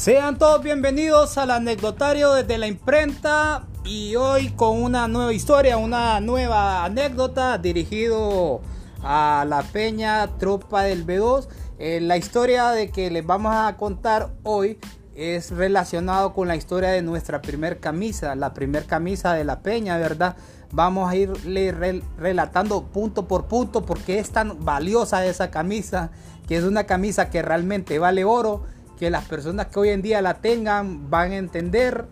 Sean 0.00 0.38
todos 0.38 0.62
bienvenidos 0.62 1.36
al 1.36 1.50
anecdotario 1.50 2.32
desde 2.32 2.56
la 2.56 2.66
imprenta 2.66 3.66
y 3.84 4.16
hoy 4.16 4.48
con 4.48 4.82
una 4.82 5.08
nueva 5.08 5.34
historia, 5.34 5.76
una 5.76 6.20
nueva 6.20 6.86
anécdota 6.86 7.58
dirigido 7.58 8.62
a 9.02 9.44
la 9.46 9.62
peña 9.62 10.26
Tropa 10.38 10.84
del 10.84 11.06
B2. 11.06 11.48
Eh, 11.78 12.00
la 12.00 12.16
historia 12.16 12.70
de 12.70 12.88
que 12.90 13.10
les 13.10 13.26
vamos 13.26 13.54
a 13.54 13.76
contar 13.76 14.30
hoy 14.42 14.78
es 15.14 15.50
relacionado 15.50 16.32
con 16.32 16.48
la 16.48 16.56
historia 16.56 16.88
de 16.88 17.02
nuestra 17.02 17.42
primer 17.42 17.78
camisa, 17.78 18.34
la 18.36 18.54
primer 18.54 18.86
camisa 18.86 19.34
de 19.34 19.44
la 19.44 19.60
peña, 19.60 19.98
¿verdad? 19.98 20.34
Vamos 20.72 21.10
a 21.10 21.16
irle 21.16 22.02
relatando 22.16 22.84
punto 22.84 23.28
por 23.28 23.48
punto 23.48 23.84
porque 23.84 24.18
es 24.18 24.30
tan 24.30 24.64
valiosa 24.64 25.26
esa 25.26 25.50
camisa, 25.50 26.10
que 26.48 26.56
es 26.56 26.64
una 26.64 26.84
camisa 26.84 27.28
que 27.28 27.42
realmente 27.42 27.98
vale 27.98 28.24
oro 28.24 28.64
que 29.00 29.08
las 29.08 29.24
personas 29.24 29.68
que 29.68 29.78
hoy 29.80 29.88
en 29.88 30.02
día 30.02 30.20
la 30.20 30.34
tengan 30.34 31.08
van 31.08 31.32
a 31.32 31.38
entender 31.38 32.04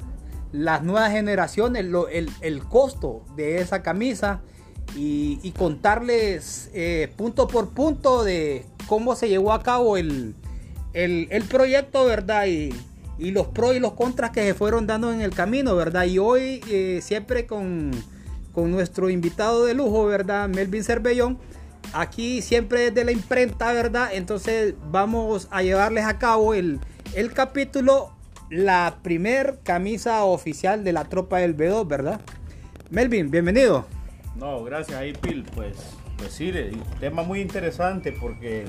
las 0.52 0.83
nuevas 0.83 1.12
generaciones, 1.12 1.84
el, 2.41 2.64
costo 2.64 3.27
de 3.37 3.59
esa 3.59 3.83
camisa 3.83 4.41
y, 4.97 5.52
contarles 5.59 6.70
eh, 6.73 7.12
punto 7.14 7.47
por 7.47 7.69
punto 7.74 8.24
de 8.24 8.64
cómo 8.87 9.16
se 9.16 9.28
llevó 9.28 9.52
a 9.52 9.62
cabo 9.62 9.98
el, 9.98 10.34
proyecto, 11.51 12.06
¿verdad? 12.06 12.47
Y, 12.47 12.73
los 13.19 13.48
pros 13.48 13.77
y 13.77 13.80
los 13.80 13.92
contras 13.92 14.30
que 14.30 14.42
se 14.42 14.55
fueron 14.55 14.86
dando 14.86 15.12
en 15.12 15.20
el 15.20 15.34
camino, 15.34 15.77
¿verdad? 15.77 16.05
Y 16.06 16.19
hoy 16.19 16.62
eh, 16.70 17.00
siempre 17.02 17.45
con, 17.47 17.91
con 18.55 18.70
nuestro 18.70 19.11
invitado 19.11 19.66
de 19.66 19.75
lujo, 19.75 20.06
¿verdad? 20.06 20.48
Melvin 20.48 20.84
Cervellón 20.84 21.39
aquí 21.92 22.42
siempre 22.42 22.87
es 22.88 22.95
de 22.95 23.05
la 23.05 23.12
imprenta, 23.12 23.73
¿verdad? 23.73 24.11
Entonces 24.12 24.75
vamos 24.91 25.48
a 25.50 25.62
llevarles 25.62 26.05
a 26.05 26.19
cabo 26.19 26.55
el, 26.55 26.81
capítulo, 27.34 28.12
la 28.50 28.98
primer 29.03 29.61
camisa 29.62 30.25
oficial 30.25 30.84
de 30.84 30.92
la 30.92 31.05
tropa 31.05 31.39
del 31.39 31.56
B2, 31.56 31.86
¿verdad? 31.86 32.20
Melvin, 32.91 33.31
bienvenido. 33.31 33.86
No, 34.36 34.62
gracias 34.64 34.98
ahí, 34.98 35.12
Pil. 35.12 35.44
Pues, 35.55 35.77
pues 36.16 36.33
sí, 36.33 36.53
tema 37.00 37.22
muy 37.22 37.41
interesante 37.41 38.12
porque 38.12 38.66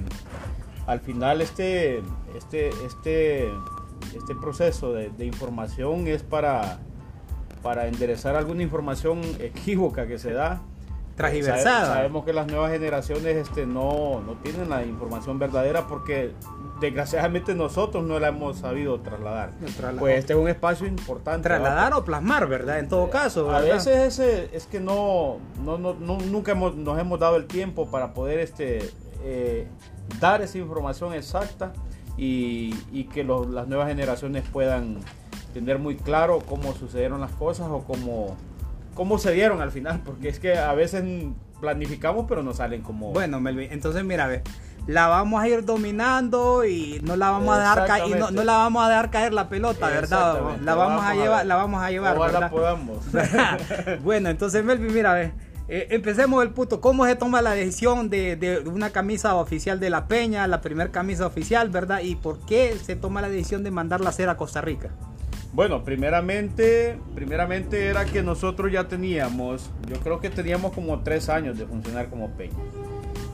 al 0.88 1.00
final 1.00 1.42
este, 1.42 2.02
este, 2.36 2.70
este, 2.86 3.48
este 4.16 4.36
proceso 4.42 4.94
de, 4.94 5.10
de 5.10 5.26
información 5.26 6.08
es 6.08 6.24
para, 6.24 6.80
para 7.62 7.88
enderezar 7.88 8.36
alguna 8.36 8.64
información 8.64 9.22
equívoca 9.40 10.08
que 10.08 10.18
se 10.18 10.32
da 10.32 10.62
sabemos 11.86 12.26
que 12.26 12.34
las 12.34 12.48
nuevas 12.48 12.72
generaciones 12.72 13.36
este, 13.36 13.66
no, 13.66 14.22
no 14.26 14.34
tienen 14.42 14.70
la 14.70 14.86
información 14.86 15.38
verdadera 15.38 15.86
porque 15.88 16.34
desgraciadamente 16.80 17.54
nosotros 17.56 18.04
no 18.04 18.20
la 18.20 18.30
hemos 18.30 18.60
sabido 18.60 19.00
trasladar. 19.02 19.52
Pues 20.00 20.20
este 20.20 20.34
es 20.34 20.40
un 20.40 20.48
espacio 20.48 20.88
importante. 20.88 21.48
Trasladar 21.48 21.94
o 21.94 22.06
plasmar, 22.06 22.48
¿verdad? 22.48 22.80
En 22.80 22.88
todo 22.88 23.10
caso. 23.10 23.52
A 23.52 23.60
veces 23.60 24.20
ese, 24.20 24.50
es 24.54 24.66
que 24.66 24.80
no, 24.80 25.38
no, 25.64 25.78
no, 25.78 25.94
nunca 25.94 26.54
hemos, 26.54 26.76
nos 26.76 26.98
hemos 27.00 27.20
dado 27.20 27.36
el 27.36 27.48
tiempo 27.48 27.90
para 27.92 28.14
poder 28.14 28.40
este, 28.40 28.90
eh, 29.24 29.68
dar 30.20 30.42
esa 30.42 30.58
información 30.58 31.14
exacta 31.14 31.74
y, 32.18 32.74
y 32.92 33.06
que 33.06 33.24
las 33.24 33.68
nuevas 33.68 33.88
generaciones 33.88 34.44
puedan 34.50 35.00
tener 35.54 35.80
muy 35.80 35.98
claro 35.98 36.40
cómo 36.48 36.74
sucedieron 36.74 37.20
las 37.20 37.32
cosas 37.32 37.68
o 37.70 37.84
cómo 37.84 38.38
cómo 39.00 39.18
se 39.18 39.32
dieron 39.32 39.62
al 39.62 39.72
final, 39.72 40.02
porque 40.04 40.28
es 40.28 40.42
que 40.42 40.58
a 40.58 40.74
veces 40.74 41.06
planificamos 41.62 42.26
pero 42.28 42.44
no 42.44 42.54
salen 42.54 42.82
como... 42.82 43.14
Bueno, 43.14 43.40
Melvin, 43.40 43.72
entonces 43.72 44.04
mira, 44.04 44.28
ve, 44.28 44.44
la 44.88 45.08
vamos 45.08 45.42
a 45.42 45.48
ir 45.48 45.64
dominando 45.64 46.66
y 46.66 47.00
no 47.02 47.16
la 47.16 47.32
vamos 47.32 47.56
a 47.56 47.60
dejar 47.60 47.88
caer, 47.88 48.20
no, 48.20 48.30
no, 48.30 48.44
la 48.44 48.58
vamos 48.58 48.86
a 48.86 48.90
dejar 48.90 49.10
caer 49.10 49.32
la 49.32 49.48
pelota, 49.48 49.88
¿verdad? 49.88 50.58
La 50.66 50.76
vamos, 50.76 51.06
a 51.06 51.16
llevar, 51.16 51.46
la 51.46 51.56
vamos 51.56 51.82
a 51.82 51.90
llevar, 51.92 52.20
¿verdad? 52.20 52.52
podamos. 52.52 52.98
bueno, 54.04 54.28
entonces 54.28 54.66
Melvin, 54.66 54.94
mira, 54.94 55.14
ve, 55.14 55.32
eh, 55.70 55.88
empecemos 55.92 56.44
el 56.44 56.50
punto. 56.50 56.82
¿Cómo 56.82 57.06
se 57.06 57.16
toma 57.16 57.42
la 57.42 57.52
decisión 57.52 58.10
de, 58.10 58.36
de, 58.36 58.60
una 58.68 58.90
camisa 58.90 59.36
oficial 59.36 59.80
de 59.80 59.90
la 59.90 60.10
Peña, 60.10 60.46
la 60.46 60.60
primera 60.60 60.92
camisa 60.92 61.26
oficial, 61.26 61.70
verdad? 61.70 62.02
¿Y 62.02 62.18
por 62.18 62.46
qué 62.46 62.76
se 62.84 62.98
toma 62.98 63.22
la 63.22 63.30
decisión 63.30 63.64
de 63.64 63.72
mandarla 63.72 64.08
a 64.08 64.10
hacer 64.10 64.28
a 64.28 64.36
Costa 64.36 64.60
Rica? 64.60 64.90
Bueno, 65.52 65.84
primeramente, 65.84 67.00
primeramente 67.16 67.88
era 67.88 68.06
que 68.06 68.22
nosotros 68.22 68.72
ya 68.72 68.88
teníamos, 68.88 69.72
yo 69.88 70.00
creo 70.00 70.20
que 70.20 70.30
teníamos 70.30 70.74
como 70.74 71.00
tres 71.02 71.28
años 71.28 71.58
de 71.58 71.66
funcionar 71.66 72.10
como 72.10 72.30
Peña. 72.32 72.54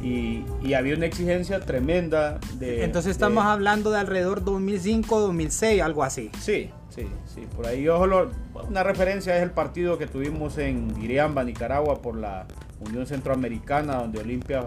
Y, 0.01 0.45
había 0.75 0.95
una 0.95 1.07
exigencia 1.07 1.61
tremenda 1.61 2.39
de... 2.59 2.83
Entonces 2.83 3.11
estamos 3.11 3.43
hablando 3.43 3.89
de 3.89 3.99
alrededor 3.99 4.43
2005, 4.43 5.19
2006, 5.19 5.81
algo 5.81 6.03
así. 6.03 6.29
Sí, 6.39 6.69
sí, 6.89 7.07
sí. 7.25 7.47
Por 7.55 7.65
ahí 7.65 7.87
una 7.87 8.83
referencia 8.83 9.35
es 9.35 9.41
el 9.41 9.51
partido 9.51 9.97
que 9.97 10.05
tuvimos 10.05 10.59
en 10.59 10.93
Iriamba, 11.01 11.43
Nicaragua, 11.43 12.01
por 12.03 12.17
la 12.17 12.45
Unión 12.81 13.07
Centroamericana, 13.07 13.95
donde 13.95 14.19
Olimpia 14.19 14.65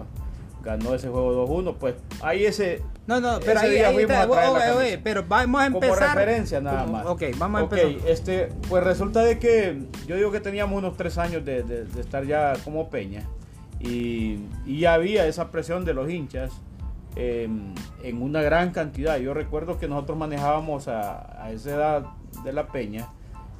ganó 0.61 0.93
ese 0.93 1.07
juego 1.07 1.47
2-1, 1.47 1.75
pues 1.79 1.95
ahí 2.21 2.45
ese... 2.45 2.81
No, 3.09 3.19
no, 3.19 3.39
pero 3.39 3.59
ahí, 3.59 3.77
ahí 3.77 3.97
está, 3.97 4.27
pero 5.03 5.25
vamos 5.27 5.61
a 5.61 5.65
empezar... 5.65 5.97
Como 5.97 6.13
referencia 6.13 6.61
nada 6.61 6.85
más. 6.85 7.07
Ok, 7.07 7.23
vamos 7.39 7.61
a 7.61 7.63
empezar. 7.63 8.07
Este, 8.07 8.49
pues 8.69 8.83
resulta 8.83 9.23
de 9.23 9.39
que 9.39 9.81
yo 10.05 10.15
digo 10.15 10.31
que 10.31 10.39
teníamos 10.39 10.77
unos 10.77 10.95
tres 10.95 11.17
años 11.17 11.43
de, 11.43 11.63
de, 11.63 11.99
estar 11.99 12.23
ya 12.23 12.53
como 12.63 12.91
Peña 12.91 13.23
y, 13.79 14.41
y, 14.67 14.85
había 14.85 15.25
esa 15.25 15.49
presión 15.49 15.85
de 15.85 15.95
los 15.95 16.07
hinchas 16.07 16.51
em, 17.15 17.73
en 18.03 18.21
una 18.21 18.43
gran 18.43 18.69
cantidad. 18.69 19.17
Yo 19.17 19.33
recuerdo 19.33 19.79
que 19.79 19.87
nosotros 19.87 20.15
manejábamos 20.15 20.87
a, 20.87 21.43
a 21.43 21.51
esa 21.51 21.69
edad 21.71 22.05
de 22.43 22.53
la 22.53 22.67
Peña 22.67 23.07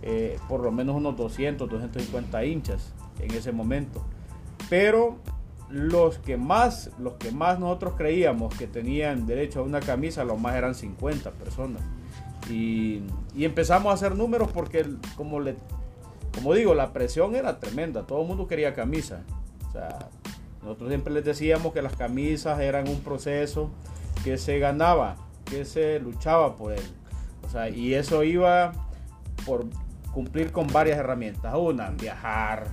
eh, 0.03 0.37
por 0.47 0.61
lo 0.61 0.71
menos 0.71 0.95
unos 0.95 1.17
200, 1.17 1.67
250 1.67 2.45
hinchas 2.45 2.93
en 3.19 3.33
ese 3.33 3.51
momento. 3.51 4.05
Pero 4.69 5.17
los 5.69 6.17
que 6.17 6.37
más, 6.37 6.89
los 6.99 7.13
que 7.13 7.31
más 7.31 7.59
nosotros 7.59 7.93
creíamos 7.95 8.55
que 8.55 8.67
tenían 8.67 9.27
derecho 9.27 9.59
a 9.59 9.63
una 9.63 9.79
camisa, 9.79 10.23
los 10.23 10.39
más 10.39 10.55
eran 10.55 10.75
50 10.75 11.31
personas. 11.31 11.81
Y, 12.49 13.03
empezamos 13.37 13.91
a 13.91 13.93
hacer 13.93 14.15
números 14.15 14.49
porque, 14.51 14.85
como, 15.15 15.39
le, 15.39 15.55
como 16.33 16.53
digo, 16.53 16.73
la 16.73 16.91
presión 16.91 17.35
era 17.35 17.59
tremenda, 17.59 18.03
todo 18.07 18.21
el 18.21 18.27
mundo 18.27 18.47
quería 18.47 18.73
camisa. 18.73 19.21
Nosotros 20.63 20.89
siempre 20.89 21.13
les 21.13 21.23
decíamos 21.23 21.73
que 21.73 21.81
las 21.81 21.95
camisas 21.95 22.59
eran 22.59 22.87
un 22.87 23.01
proceso 23.01 23.69
que 24.23 24.37
se 24.37 24.59
ganaba, 24.59 25.15
que 25.45 25.65
se 25.65 25.99
luchaba 25.99 26.55
por 26.55 26.73
él. 26.73 26.83
O 27.45 27.49
sea, 27.49 27.69
y 27.69 27.93
eso 27.93 28.23
iba 28.23 28.73
por 29.45 29.67
cumplir 30.11 30.51
con 30.51 30.67
varias 30.67 30.97
herramientas. 30.97 31.53
Una, 31.55 31.91
viajar, 31.91 32.67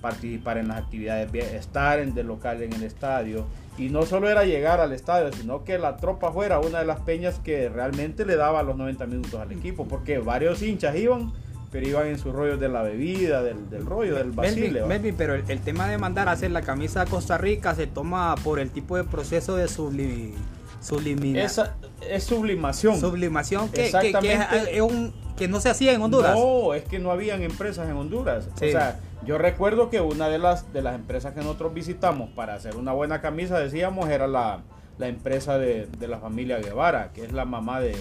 participar 0.00 0.58
en 0.58 0.68
las 0.68 0.78
actividades, 0.78 1.32
estar 1.54 2.00
en 2.00 2.14
de 2.14 2.24
local 2.24 2.62
en 2.62 2.72
el 2.72 2.82
estadio. 2.82 3.46
Y 3.78 3.88
no 3.88 4.02
solo 4.02 4.28
era 4.28 4.44
llegar 4.44 4.80
al 4.80 4.92
estadio, 4.92 5.32
sino 5.32 5.64
que 5.64 5.78
la 5.78 5.96
tropa 5.96 6.32
fuera 6.32 6.58
una 6.60 6.80
de 6.80 6.84
las 6.84 7.00
peñas 7.00 7.38
que 7.38 7.68
realmente 7.68 8.26
le 8.26 8.36
daba 8.36 8.62
los 8.62 8.76
90 8.76 9.06
minutos 9.06 9.40
al 9.40 9.52
equipo, 9.52 9.86
porque 9.86 10.18
varios 10.18 10.60
hinchas 10.60 10.96
iban, 10.96 11.32
pero 11.70 11.88
iban 11.88 12.08
en 12.08 12.18
sus 12.18 12.34
rollos 12.34 12.60
de 12.60 12.68
la 12.68 12.82
bebida, 12.82 13.42
del, 13.42 13.70
del 13.70 13.86
rollo, 13.86 14.16
del 14.16 14.32
vacile. 14.32 14.84
Melvin, 14.84 15.14
pero 15.16 15.34
el, 15.34 15.60
tema 15.60 15.88
de 15.88 15.98
mandar 15.98 16.28
a 16.28 16.32
hacer 16.32 16.50
la 16.50 16.62
camisa 16.62 17.02
a 17.02 17.06
Costa 17.06 17.38
Rica 17.38 17.74
se 17.74 17.86
toma 17.86 18.34
por 18.42 18.58
el 18.58 18.70
tipo 18.70 18.96
de 18.96 19.04
proceso 19.04 19.56
de 19.56 19.68
sublimación. 19.68 21.36
Esa 21.36 21.76
es 22.08 22.24
sublimación. 22.24 22.98
Sublimación 22.98 23.68
que, 23.70 23.86
es, 23.86 24.80
un, 24.80 25.14
que 25.36 25.48
no 25.48 25.60
se 25.60 25.70
hacía 25.70 25.92
en 25.92 26.02
Honduras. 26.02 26.34
No, 26.34 26.74
es 26.74 26.84
que 26.84 26.98
no 26.98 27.10
habían 27.10 27.42
empresas 27.42 27.88
en 27.88 27.96
Honduras. 27.96 28.48
O 28.54 28.58
sea, 28.58 28.98
yo 29.24 29.38
recuerdo 29.38 29.90
que 29.90 30.00
una 30.00 30.28
de 30.28 30.38
las, 30.38 30.72
de 30.72 30.82
las 30.82 30.94
empresas 30.94 31.34
que 31.34 31.40
nosotros 31.40 31.74
visitamos 31.74 32.30
para 32.30 32.54
hacer 32.54 32.76
una 32.76 32.92
buena 32.92 33.20
camisa, 33.20 33.58
decíamos, 33.58 34.08
era 34.08 34.26
la, 34.26 34.62
empresa 34.98 35.58
de, 35.58 35.88
la 36.00 36.18
familia 36.18 36.58
Guevara, 36.58 37.12
que 37.12 37.24
es 37.24 37.32
la 37.32 37.44
mamá 37.44 37.80
de, 37.80 37.94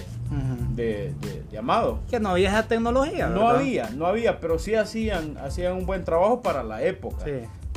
de, 0.76 1.14
Amado. 1.58 2.00
Que 2.10 2.22
no 2.22 2.30
había 2.30 2.50
esa 2.50 2.68
tecnología. 2.68 3.28
No 3.28 3.50
había, 3.50 3.90
no 3.90 4.06
había, 4.06 4.40
pero 4.40 4.60
sí 4.60 4.76
hacían, 4.76 5.38
hacían 5.38 5.74
un 5.74 5.86
buen 5.86 6.06
trabajo 6.06 6.42
para 6.42 6.64
la 6.64 6.84
época. 6.84 7.26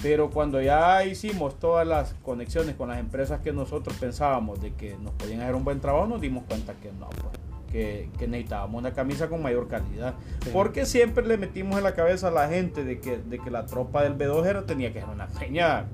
Pero 0.00 0.30
cuando 0.30 0.60
ya 0.60 1.04
hicimos 1.04 1.58
todas 1.58 1.86
las 1.86 2.14
conexiones 2.24 2.74
con 2.76 2.88
las 2.88 2.98
empresas 2.98 3.40
que 3.40 3.52
nosotros 3.52 3.96
pensábamos 3.98 4.60
de 4.60 4.72
que 4.74 4.96
nos 4.98 5.12
podían 5.12 5.40
hacer 5.40 5.54
un 5.54 5.64
buen 5.64 5.80
trabajo, 5.80 6.06
nos 6.06 6.20
dimos 6.20 6.44
cuenta 6.44 6.74
que 6.74 6.92
no. 6.92 7.08
Pues 7.08 7.51
que, 7.72 8.08
necesitábamos 8.20 8.78
una 8.78 8.92
camisa 8.92 9.28
con 9.28 9.42
mayor 9.42 9.68
calidad. 9.68 10.14
Porque 10.52 10.86
siempre 10.86 11.26
le 11.26 11.36
metimos 11.38 11.78
en 11.78 11.84
la 11.84 11.94
cabeza 11.94 12.28
a 12.28 12.30
la 12.30 12.48
gente 12.48 12.84
de 12.84 13.00
que, 13.00 13.16
de 13.18 13.38
que 13.38 13.50
la 13.50 13.66
tropa 13.66 14.02
del 14.02 14.16
B2 14.16 14.66
tenía 14.66 14.92
que 14.92 15.00
ser 15.00 15.08
una 15.08 15.26
peña 15.26 15.86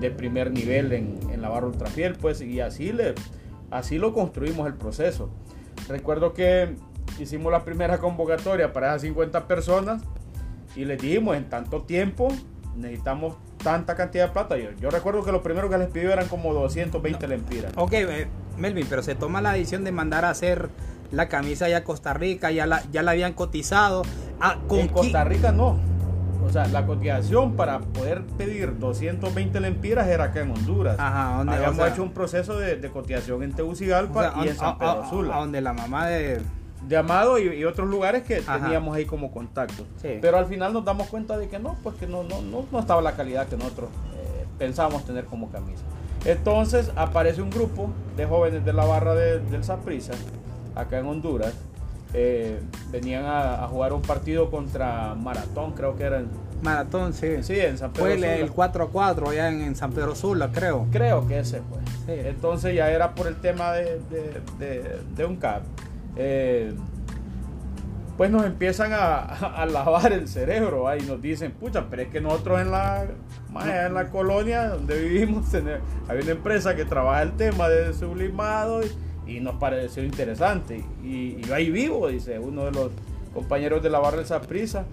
de 0.00 0.10
primer 0.10 0.50
nivel 0.50 0.92
en, 0.92 1.18
en 1.30 1.42
la 1.42 1.48
barra 1.48 1.66
ultrafiel, 1.66 2.14
pues, 2.14 2.40
y 2.40 2.60
así, 2.60 2.92
le, 2.92 3.14
así 3.70 3.98
lo 3.98 4.14
construimos 4.14 4.66
el 4.66 4.74
proceso. 4.74 5.30
Recuerdo 5.88 6.32
que 6.32 6.76
hicimos 7.18 7.52
la 7.52 7.64
primera 7.64 7.98
convocatoria 7.98 8.72
para 8.72 8.88
esas 8.88 9.02
50 9.02 9.46
personas 9.46 10.02
y 10.76 10.84
les 10.84 11.00
dijimos 11.00 11.36
en 11.36 11.48
tanto 11.48 11.82
tiempo 11.82 12.28
necesitamos 12.76 13.36
tanta 13.62 13.94
cantidad 13.94 14.26
de 14.26 14.32
plata. 14.32 14.56
Yo, 14.56 14.70
yo 14.80 14.90
recuerdo 14.90 15.24
que 15.24 15.32
lo 15.32 15.42
primero 15.42 15.68
que 15.68 15.78
les 15.78 15.88
pidió 15.88 16.12
eran 16.12 16.28
como 16.28 16.52
220 16.52 17.28
lempiras. 17.28 17.72
Ok, 17.76 17.92
eh, 17.92 18.26
Melvin, 18.58 18.86
pero 18.88 19.02
se 19.02 19.14
toma 19.14 19.40
la 19.40 19.52
decisión 19.52 19.84
de 19.84 19.92
mandar 19.92 20.24
a 20.24 20.30
hacer 20.30 20.68
la 21.14 21.28
camisa 21.28 21.68
ya 21.68 21.84
Costa 21.84 22.14
Rica, 22.14 22.50
ya 22.50 22.66
la, 22.66 22.82
ya 22.92 23.02
la 23.02 23.12
habían 23.12 23.32
cotizado. 23.32 24.02
Ah, 24.40 24.58
en 24.70 24.88
Costa 24.88 25.24
Rica 25.24 25.52
no. 25.52 25.78
O 26.44 26.50
sea, 26.50 26.66
la 26.66 26.84
cotización 26.84 27.56
para 27.56 27.78
poder 27.80 28.22
pedir 28.36 28.78
220 28.78 29.60
lempiras 29.60 30.06
era 30.08 30.24
acá 30.24 30.42
en 30.42 30.50
Honduras. 30.50 30.96
Ajá, 30.98 31.38
donde, 31.38 31.54
Habíamos 31.54 31.88
hecho 31.88 32.02
un 32.02 32.12
proceso 32.12 32.58
de, 32.58 32.78
cotización 32.90 33.42
en 33.42 33.52
Tegucigalpa 33.52 34.34
y 34.44 34.48
en 34.48 34.56
San 34.56 34.78
Pedro 34.78 35.08
Sula. 35.08 35.36
donde 35.36 35.60
la 35.62 35.72
mamá 35.72 36.06
de 36.06 36.42
de 36.88 36.96
Amado 36.96 37.38
y, 37.38 37.64
otros 37.64 37.88
lugares 37.88 38.22
que 38.22 38.40
teníamos 38.40 38.96
ahí 38.96 39.04
como 39.04 39.30
contacto. 39.30 39.86
Pero 40.02 40.36
al 40.36 40.46
final 40.46 40.72
nos 40.72 40.84
damos 40.84 41.08
cuenta 41.08 41.36
de 41.36 41.48
que 41.48 41.58
no, 41.58 41.76
pues 41.82 41.96
que 41.96 42.06
no, 42.06 42.22
no, 42.22 42.40
no, 42.42 42.78
estaba 42.78 43.00
la 43.02 43.12
calidad 43.12 43.46
que 43.48 43.56
nosotros 43.56 43.90
eh, 44.14 44.44
pensábamos 44.58 45.04
tener 45.04 45.24
como 45.24 45.50
camisa. 45.50 45.82
Entonces 46.24 46.90
aparece 46.96 47.42
un 47.42 47.50
grupo 47.50 47.90
de 48.16 48.26
jóvenes 48.26 48.64
de 48.64 48.72
la 48.72 48.84
barra 48.84 49.14
del 49.14 49.64
Saprissa, 49.64 50.12
acá 50.74 50.98
en 50.98 51.06
Honduras. 51.06 51.54
Eh, 52.16 52.60
venían 52.92 53.24
a, 53.26 53.66
jugar 53.68 53.92
un 53.92 54.02
partido 54.02 54.50
contra 54.50 55.14
Maratón, 55.14 55.72
creo 55.72 55.96
que 55.96 56.04
era 56.04 56.20
en 56.20 56.28
Maratón, 56.62 57.12
sí. 57.12 57.42
Sí, 57.42 57.58
en 57.58 57.76
San 57.76 57.92
Pedro 57.92 58.16
Fue 58.16 58.40
el 58.40 58.50
4 58.50 58.84
a 58.84 58.88
4 58.88 59.30
allá 59.30 59.48
en, 59.48 59.74
San 59.74 59.92
Pedro 59.92 60.14
Sula, 60.14 60.50
creo. 60.52 60.86
Creo 60.90 61.26
que 61.26 61.40
ese 61.40 61.60
fue. 61.60 62.28
Entonces 62.28 62.74
ya 62.74 62.90
era 62.90 63.14
por 63.14 63.26
el 63.26 63.36
tema 63.36 63.72
de, 63.72 64.00
de 65.14 65.24
un 65.24 65.36
CAP. 65.36 65.62
Eh, 66.16 66.72
pues 68.16 68.30
nos 68.30 68.44
empiezan 68.44 68.92
a, 68.92 69.66
lavar 69.70 70.12
el 70.12 70.28
cerebro 70.28 70.86
y 70.96 71.02
nos 71.02 71.20
dicen, 71.20 71.52
pucha, 71.52 71.86
pero 71.90 72.02
es 72.02 72.08
que 72.08 72.20
nosotros 72.20 72.60
en 72.60 72.70
la, 72.70 73.06
en 73.64 73.94
la 73.94 74.10
colonia 74.10 74.68
donde 74.68 75.00
vivimos 75.00 75.52
hay 76.08 76.18
una 76.22 76.30
empresa 76.30 76.76
que 76.76 76.84
trabaja 76.84 77.22
el 77.22 77.32
tema 77.32 77.68
de 77.68 77.92
sublimado 77.92 78.82
y, 78.82 78.90
nos 79.26 79.56
pareció 79.56 80.04
interesante. 80.04 80.84
Y, 81.02 81.40
yo 81.42 81.54
ahí 81.54 81.70
vivo, 81.70 82.08
dice 82.08 82.38
uno 82.38 82.64
de 82.64 82.72
los 82.72 82.90
compañeros 83.32 83.82
de 83.82 83.90
la 83.90 83.98
barra 83.98 84.22
de 84.22 84.40
prisa 84.40 84.86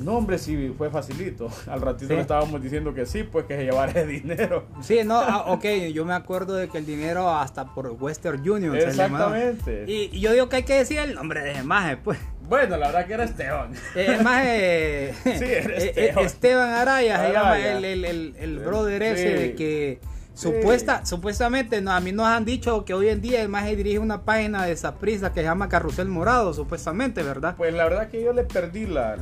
no, 0.00 0.16
hombre, 0.16 0.38
sí, 0.38 0.72
fue 0.76 0.90
facilito. 0.90 1.50
Al 1.66 1.80
ratito 1.80 2.14
le 2.14 2.20
estábamos 2.20 2.62
diciendo 2.62 2.94
que 2.94 3.06
sí, 3.06 3.22
pues 3.22 3.44
que 3.44 3.56
se 3.56 3.64
llevara 3.64 4.00
el 4.00 4.08
dinero. 4.08 4.66
Sí, 4.80 5.00
no, 5.04 5.20
ah, 5.20 5.44
ok, 5.48 5.64
yo 5.92 6.04
me 6.04 6.14
acuerdo 6.14 6.54
de 6.54 6.68
que 6.68 6.78
el 6.78 6.86
dinero 6.86 7.30
hasta 7.30 7.66
por 7.74 7.88
Western 8.00 8.48
Union 8.48 8.74
Exactamente. 8.74 9.84
y, 9.86 10.18
yo 10.18 10.32
digo 10.32 10.48
que 10.48 10.56
hay 10.56 10.62
que 10.62 10.74
decir 10.74 10.98
el 10.98 11.14
nombre 11.14 11.42
de 11.42 11.62
Maje, 11.62 11.96
pues. 11.98 12.18
Bueno, 12.48 12.76
la 12.78 12.88
verdad 12.88 13.06
que 13.06 13.12
era 13.12 13.24
Esteban. 13.24 13.72
Eh, 13.94 14.18
Maje. 14.22 15.14
sí, 15.22 15.44
era 15.44 15.74
eh, 15.74 15.92
eh, 15.94 16.06
Esteban. 16.08 16.24
Esteban 16.24 16.70
Araya, 16.70 17.26
se 17.26 17.32
llama 17.32 17.58
el, 17.58 17.84
el, 17.84 18.34
el, 18.36 18.58
brother 18.58 19.02
ese 19.02 19.34
de 19.34 19.54
que 19.54 20.00
Supuesta, 20.34 21.04
Supuestamente 21.04 21.80
no, 21.80 21.92
a 21.92 22.00
mí 22.00 22.12
nos 22.12 22.26
han 22.26 22.44
dicho 22.44 22.84
que 22.84 22.94
hoy 22.94 23.08
en 23.08 23.20
día 23.20 23.42
el 23.42 23.48
maje 23.48 23.76
dirige 23.76 23.98
una 23.98 24.22
página 24.22 24.64
de 24.64 24.76
prisa 24.98 25.32
que 25.32 25.40
se 25.40 25.44
llama 25.44 25.68
Carrusel 25.68 26.08
Morado, 26.08 26.54
supuestamente, 26.54 27.22
¿verdad? 27.22 27.54
Pues 27.56 27.74
la 27.74 27.84
verdad 27.84 28.08
que 28.08 28.22
yo 28.22 28.32
le 28.32 28.44
perdí 28.44 28.86
la, 28.86 29.14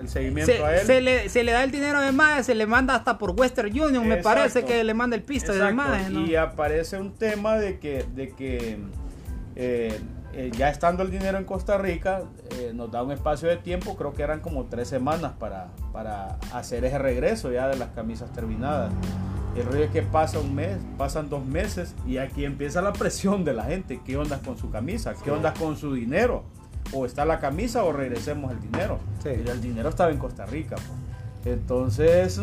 el 0.00 0.08
seguimiento 0.08 0.52
se, 0.52 0.62
a 0.62 0.80
él. 0.80 0.86
Se 0.86 1.00
le, 1.00 1.28
se 1.28 1.42
le 1.42 1.52
da 1.52 1.64
el 1.64 1.70
dinero 1.70 2.00
de 2.00 2.12
maje, 2.12 2.44
se 2.44 2.54
le 2.54 2.66
manda 2.66 2.94
hasta 2.94 3.18
por 3.18 3.30
Western 3.32 3.68
Union, 3.68 4.06
me 4.06 4.18
parece 4.18 4.64
que 4.64 4.84
le 4.84 4.94
manda 4.94 5.16
el 5.16 5.22
pista 5.22 5.52
de 5.52 5.72
maje. 5.72 6.12
Y 6.12 6.36
aparece 6.36 6.98
un 6.98 7.14
tema 7.14 7.56
de 7.56 7.78
que, 7.78 8.04
de 8.14 8.30
que 8.30 8.78
eh, 9.56 9.98
eh, 10.34 10.50
ya 10.54 10.68
estando 10.68 11.02
el 11.02 11.10
dinero 11.10 11.38
en 11.38 11.44
Costa 11.44 11.78
Rica, 11.78 12.24
eh, 12.50 12.72
nos 12.74 12.90
da 12.90 13.02
un 13.02 13.10
espacio 13.10 13.48
de 13.48 13.56
tiempo, 13.56 13.96
creo 13.96 14.12
que 14.12 14.22
eran 14.22 14.40
como 14.40 14.66
tres 14.66 14.86
semanas 14.86 15.32
para, 15.38 15.68
para 15.92 16.38
hacer 16.52 16.84
ese 16.84 16.98
regreso 16.98 17.50
ya 17.50 17.68
de 17.68 17.76
las 17.76 17.88
camisas 17.90 18.30
terminadas. 18.32 18.92
El 19.56 19.64
rollo 19.64 19.84
es 19.84 19.90
que 19.90 20.02
pasa 20.02 20.38
un 20.38 20.54
mes, 20.54 20.76
pasan 20.98 21.30
dos 21.30 21.44
meses 21.46 21.94
y 22.06 22.18
aquí 22.18 22.44
empieza 22.44 22.82
la 22.82 22.92
presión 22.92 23.42
de 23.42 23.54
la 23.54 23.64
gente. 23.64 24.00
¿Qué 24.04 24.18
onda 24.18 24.38
con 24.40 24.58
su 24.58 24.70
camisa? 24.70 25.14
¿Qué 25.24 25.30
onda 25.30 25.54
con 25.54 25.78
su 25.78 25.94
dinero? 25.94 26.44
O 26.92 27.06
está 27.06 27.24
la 27.24 27.38
camisa 27.38 27.82
o 27.84 27.92
regresemos 27.92 28.52
el 28.52 28.60
dinero. 28.60 28.98
El 29.24 29.62
dinero 29.62 29.88
estaba 29.88 30.10
en 30.10 30.18
Costa 30.18 30.44
Rica. 30.44 30.76
Entonces 31.46 32.38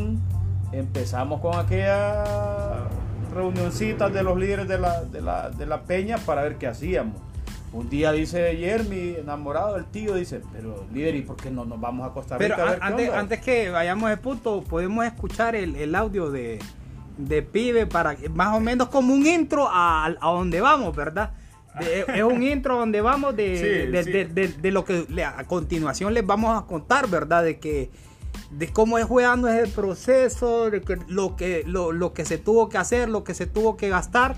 empezamos 0.71 1.39
con 1.39 1.55
aquella 1.55 2.87
reunioncita 3.31 4.09
de 4.09 4.23
los 4.23 4.37
líderes 4.37 4.67
de 4.67 4.79
la, 4.79 5.01
de 5.03 5.65
la, 5.67 5.81
peña 5.83 6.17
para 6.17 6.41
ver 6.41 6.57
qué 6.57 6.65
hacíamos. 6.65 7.17
Un 7.73 7.89
día 7.89 8.11
dice 8.11 8.55
Jeremy, 8.55 9.17
enamorado 9.19 9.75
del 9.75 9.85
tío, 9.85 10.15
dice, 10.15 10.41
pero 10.51 10.85
líder, 10.91 11.15
¿y 11.15 11.21
por 11.21 11.35
qué 11.35 11.51
no 11.51 11.63
nos 11.65 11.79
vamos 11.79 12.09
a 12.09 12.13
Costa 12.13 12.37
Rica? 12.37 12.55
Pero 12.55 12.83
antes, 12.83 13.09
antes 13.11 13.39
que 13.41 13.69
vayamos 13.69 14.09
de 14.09 14.17
punto, 14.17 14.63
podemos 14.63 15.05
escuchar 15.05 15.55
el 15.55 15.95
audio 15.95 16.29
de, 16.29 16.59
de 17.17 17.41
pibe 17.41 17.85
para 17.85 18.15
más 18.33 18.55
o 18.55 18.59
menos 18.59 18.89
como 18.89 19.13
un 19.13 19.25
intro 19.25 19.67
a, 19.69 20.05
a 20.05 20.31
donde 20.31 20.61
vamos, 20.61 20.95
¿verdad? 20.95 21.31
es 21.79 22.23
un 22.23 22.43
intro 22.43 22.77
donde 22.77 23.01
vamos 23.01 23.35
de, 23.35 23.87
de, 24.61 24.71
lo 24.71 24.85
que 24.85 25.07
a 25.23 25.43
continuación 25.45 26.13
les 26.13 26.25
vamos 26.25 26.55
a 26.55 26.67
contar, 26.67 27.07
¿verdad? 27.07 27.43
De 27.43 27.59
que 27.59 27.89
de 28.51 28.71
cómo 28.71 28.99
es 28.99 29.05
jugando 29.05 29.47
ese 29.47 29.71
proceso, 29.71 30.69
de 30.69 30.81
que 30.81 30.97
lo 31.07 31.35
que 31.35 31.63
lo, 31.65 31.91
lo, 31.91 32.13
que 32.13 32.25
se 32.25 32.37
tuvo 32.37 32.69
que 32.69 32.77
hacer, 32.77 33.09
lo 33.09 33.23
que 33.23 33.33
se 33.33 33.47
tuvo 33.47 33.75
que 33.75 33.89
gastar, 33.89 34.35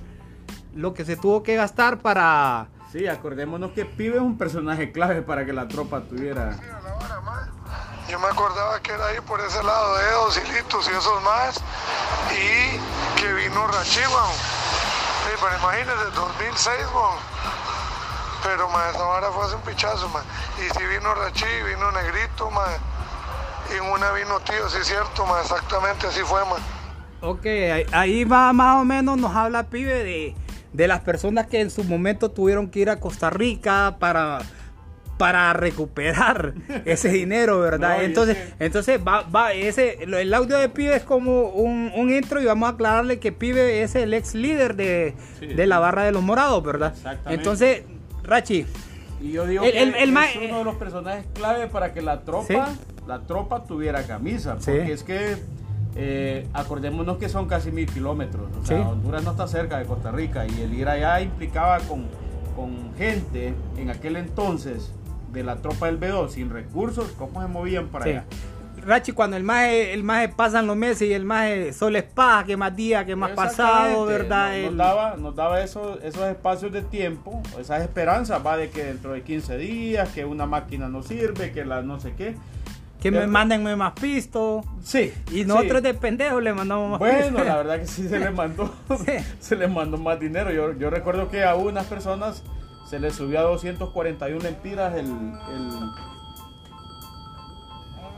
lo 0.74 0.94
que 0.94 1.04
se 1.04 1.18
tuvo 1.18 1.44
que 1.44 1.56
gastar 1.56 2.00
para 2.00 2.70
Sí, 2.92 3.08
acordémonos 3.08 3.72
que 3.72 3.84
Pibe 3.84 4.16
es 4.16 4.22
un 4.22 4.38
personaje 4.38 4.94
clave 4.94 5.22
para 5.22 5.46
que 5.46 5.52
la 5.52 5.68
tropa 5.68 6.04
tuviera 6.04 6.58
yo 8.08 8.20
me 8.20 8.28
acordaba 8.28 8.80
que 8.82 8.92
era 8.92 9.08
ahí 9.08 9.20
por 9.22 9.42
ese 9.42 9.64
lado 9.64 9.98
de 9.98 10.04
Edos, 10.10 10.40
Litos 10.54 10.88
y 10.88 10.92
esos 10.92 11.24
más. 11.24 11.56
Y 12.36 13.20
que 13.20 13.34
vino 13.34 13.68
Rachi, 13.68 14.00
Sí, 14.00 15.32
pero 15.42 15.58
imagínense, 15.58 16.12
2006, 16.16 16.76
Pero 18.44 18.70
más 18.70 18.94
esa 18.94 19.04
vara 19.04 19.32
fue 19.32 19.46
hace 19.46 19.56
un 19.56 19.62
pichazo, 19.62 20.10
man. 20.10 20.24
Y 20.58 20.74
si 20.78 20.86
vino 20.86 21.16
Rachi, 21.16 21.46
vino 21.68 21.92
Negrito, 21.92 22.52
man. 22.52 22.70
Y 23.74 23.78
en 23.78 23.92
una 23.92 24.12
vino 24.12 24.40
tío, 24.42 24.70
sí 24.70 24.78
es 24.82 24.88
cierto, 24.88 25.26
man. 25.26 25.42
Exactamente 25.42 26.08
así 26.08 26.22
fue, 26.22 26.44
man. 26.46 26.62
Ok, 27.22 27.46
ahí 27.92 28.24
va 28.24 28.54
más 28.54 28.82
o 28.82 28.86
menos, 28.86 29.18
nos 29.18 29.36
habla 29.36 29.64
pibe 29.64 30.04
de, 30.04 30.36
de 30.74 30.88
las 30.88 31.00
personas 31.02 31.48
que 31.48 31.62
en 31.62 31.72
su 31.72 31.84
momento 31.84 32.30
tuvieron 32.30 32.70
que 32.70 32.80
ir 32.80 32.90
a 32.90 33.00
Costa 33.00 33.30
Rica 33.30 33.96
para 34.00 34.42
para 35.18 35.54
recuperar 35.54 36.54
ese 36.86 37.10
dinero, 37.10 37.60
¿verdad? 37.60 38.04
entonces, 38.04 38.38
entonces 38.60 39.00
va, 39.06 39.22
va, 39.24 39.54
ese, 39.54 40.04
el 40.04 40.34
audio 40.34 40.58
de 40.58 40.70
Pibe 40.70 40.96
es 40.96 41.04
como 41.04 41.50
un, 41.50 41.92
intro 42.10 42.42
y 42.42 42.46
vamos 42.46 42.68
a 42.68 42.74
aclararle 42.74 43.20
que 43.20 43.32
Pibe 43.32 43.82
es 43.82 43.96
el 43.96 44.14
ex 44.14 44.36
líder 44.36 44.76
de, 44.76 45.16
la 45.42 45.80
barra 45.80 46.04
de 46.04 46.12
los 46.12 46.22
morados, 46.22 46.64
¿verdad? 46.64 46.94
Exactamente. 46.96 47.34
Entonces, 47.34 47.84
Rachi. 48.24 48.66
Y 49.22 49.32
yo 49.32 49.48
digo 49.48 49.64
que 49.64 49.70
es 49.70 50.50
uno 50.50 50.60
de 50.60 50.64
los 50.64 50.76
personajes 50.76 51.26
clave 51.34 51.68
para 51.68 51.94
que 51.94 52.02
la 52.02 52.22
tropa, 52.22 52.74
la 53.08 53.22
tropa 53.22 53.64
tuviera 53.64 54.06
camisa, 54.06 54.58
porque 54.58 54.92
es 54.92 55.04
que 55.04 55.38
eh, 55.96 56.48
acordémonos 56.54 57.18
que 57.18 57.30
son 57.30 57.48
casi 57.48 57.72
mil 57.72 57.88
kilómetros, 57.88 58.50
o 58.62 58.66
sea, 58.66 58.82
Honduras 58.82 59.24
no 59.24 59.32
está 59.32 59.48
cerca 59.48 59.80
de 59.80 59.86
Costa 59.86 60.12
Rica 60.12 60.46
y 60.46 60.62
el 60.62 60.74
ir 60.74 60.90
allá 60.90 61.22
implicaba 61.22 61.80
con, 61.80 62.06
con 62.56 62.94
gente 62.98 63.54
en 63.78 63.90
aquel 63.90 64.18
entonces 64.18 64.92
de 65.36 65.44
la 65.44 65.58
tropa 65.58 65.86
del 65.86 66.00
B2 66.00 66.30
sin 66.30 66.50
recursos, 66.50 67.14
¿cómo 67.18 67.42
se 67.42 67.48
movían 67.48 67.90
para 67.90 68.06
allá? 68.06 68.26
Rachi, 68.86 69.14
cuando 69.14 69.36
el 69.36 69.44
maje, 69.44 69.94
el 69.94 70.04
maje 70.04 70.30
pasan 70.30 70.68
los 70.68 70.78
meses 70.78 71.10
y 71.10 71.14
el 71.14 71.26
maje 71.26 71.74
solo 71.74 71.98
es 71.98 72.06
que 72.46 72.56
más 72.56 72.76
día, 72.76 73.04
que 73.04 73.16
más 73.16 73.32
pasado, 73.32 74.06
¿verdad? 74.06 74.56
Nos, 74.64 74.78
daba, 74.78 75.16
nos 75.18 75.36
daba 75.36 75.62
esos, 75.62 76.04
esos 76.04 76.24
espacios 76.24 76.72
de 76.72 76.84
tiempo, 76.84 77.42
esas 77.60 77.82
esperanzas, 77.82 78.46
va 78.46 78.58
de 78.58 78.70
que 78.70 78.86
dentro 78.86 79.14
de 79.14 79.24
15 79.24 79.58
días, 79.58 80.10
que 80.10 80.24
una 80.24 80.46
máquina 80.46 80.88
no 80.88 81.02
sirve, 81.02 81.52
que 81.52 81.66
la 81.66 81.82
no 81.82 82.00
sé 82.00 82.14
qué. 82.16 82.36
Que 83.02 83.12
me 83.12 83.28
manden 83.28 83.64
más 83.78 83.94
pisto. 83.94 84.64
Sí. 84.84 85.14
Y 85.32 85.46
nosotros 85.46 85.84
de 85.84 85.94
pendejos 85.94 86.42
le 86.42 86.54
mandamos 86.54 86.90
más 86.92 87.00
Bueno, 87.00 87.44
la 87.44 87.58
verdad 87.58 87.80
que 87.80 87.88
sí 87.88 88.08
se 88.08 88.20
le 88.20 88.32
mandó, 88.32 88.74
se 89.40 89.56
le 89.56 89.68
mandó 89.68 89.98
más 89.98 90.20
dinero. 90.20 90.52
Yo, 90.52 90.74
yo 90.78 90.90
recuerdo 90.90 91.30
que 91.30 91.44
a 91.44 91.56
unas 91.56 91.86
personas 91.86 92.44
se 92.86 93.00
le 93.00 93.12
subió 93.12 93.40
a 93.40 93.44
241 93.44 94.44
lempiras 94.44 94.96
el, 94.96 95.12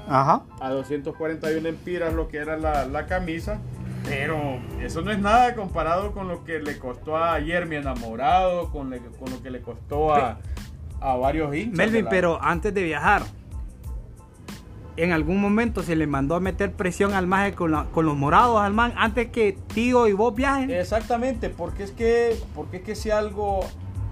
Ajá. 0.09 0.41
A 0.61 0.69
241 0.69 1.61
lempiras 1.61 2.13
lo 2.13 2.27
que 2.27 2.37
era 2.37 2.57
la, 2.57 3.05
camisa. 3.07 3.59
Pero 4.05 4.59
eso 4.81 5.01
no 5.01 5.11
es 5.11 5.19
nada 5.19 5.53
comparado 5.53 6.13
con 6.13 6.29
lo 6.29 6.45
que 6.45 6.59
le 6.59 6.79
costó 6.79 7.17
a 7.17 7.33
ayer 7.33 7.65
mi 7.65 7.75
enamorado, 7.75 8.71
con, 8.71 8.89
con 9.19 9.31
lo 9.31 9.41
que 9.43 9.51
le 9.51 9.61
costó 9.61 10.13
a, 10.13 10.37
a 11.01 11.15
varios 11.17 11.53
hinchas. 11.53 11.77
Melvin, 11.77 12.07
pero 12.09 12.41
antes 12.41 12.73
de 12.73 12.83
viajar, 12.83 13.23
en 14.97 15.11
algún 15.11 15.39
momento 15.39 15.83
se 15.83 15.95
le 15.95 16.07
mandó 16.07 16.35
a 16.35 16.39
meter 16.39 16.71
presión 16.71 17.13
al 17.13 17.27
maje 17.27 17.53
con, 17.53 17.87
con 17.87 18.05
los 18.05 18.15
morados 18.15 18.61
al 18.61 18.73
man 18.73 18.93
antes 18.97 19.29
que 19.29 19.57
tío 19.73 20.07
y 20.07 20.13
vos 20.13 20.33
viajen. 20.35 20.71
Exactamente, 20.71 21.49
porque 21.49 21.83
es 21.83 21.91
que, 21.91 22.35
porque 22.55 22.77
es 22.77 22.83
que 22.83 22.95
si 22.95 23.11
algo 23.11 23.61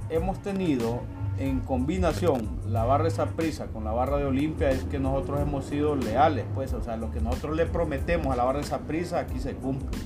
hemos 0.09 0.41
tenido 0.41 1.01
en 1.38 1.59
combinación 1.59 2.47
la 2.69 2.85
barra 2.85 3.09
de 3.09 3.25
prisa 3.27 3.67
con 3.67 3.83
la 3.83 3.91
barra 3.91 4.17
de 4.17 4.25
Olimpia 4.25 4.71
es 4.71 4.83
que 4.85 5.00
nosotros 5.00 5.41
hemos 5.41 5.65
sido 5.65 5.95
leales, 5.95 6.45
pues, 6.53 6.74
o 6.74 6.81
sea, 6.81 6.95
lo 6.97 7.12
que 7.12 7.19
nosotros 7.19 7.55
le 7.55 7.65
prometemos 7.65 8.27
a 8.27 8.35
la 8.35 8.43
barra 8.43 8.62
de 8.62 8.77
prisa 8.88 9.19
aquí 9.19 9.39
se 9.39 9.53
cumple. 9.53 9.97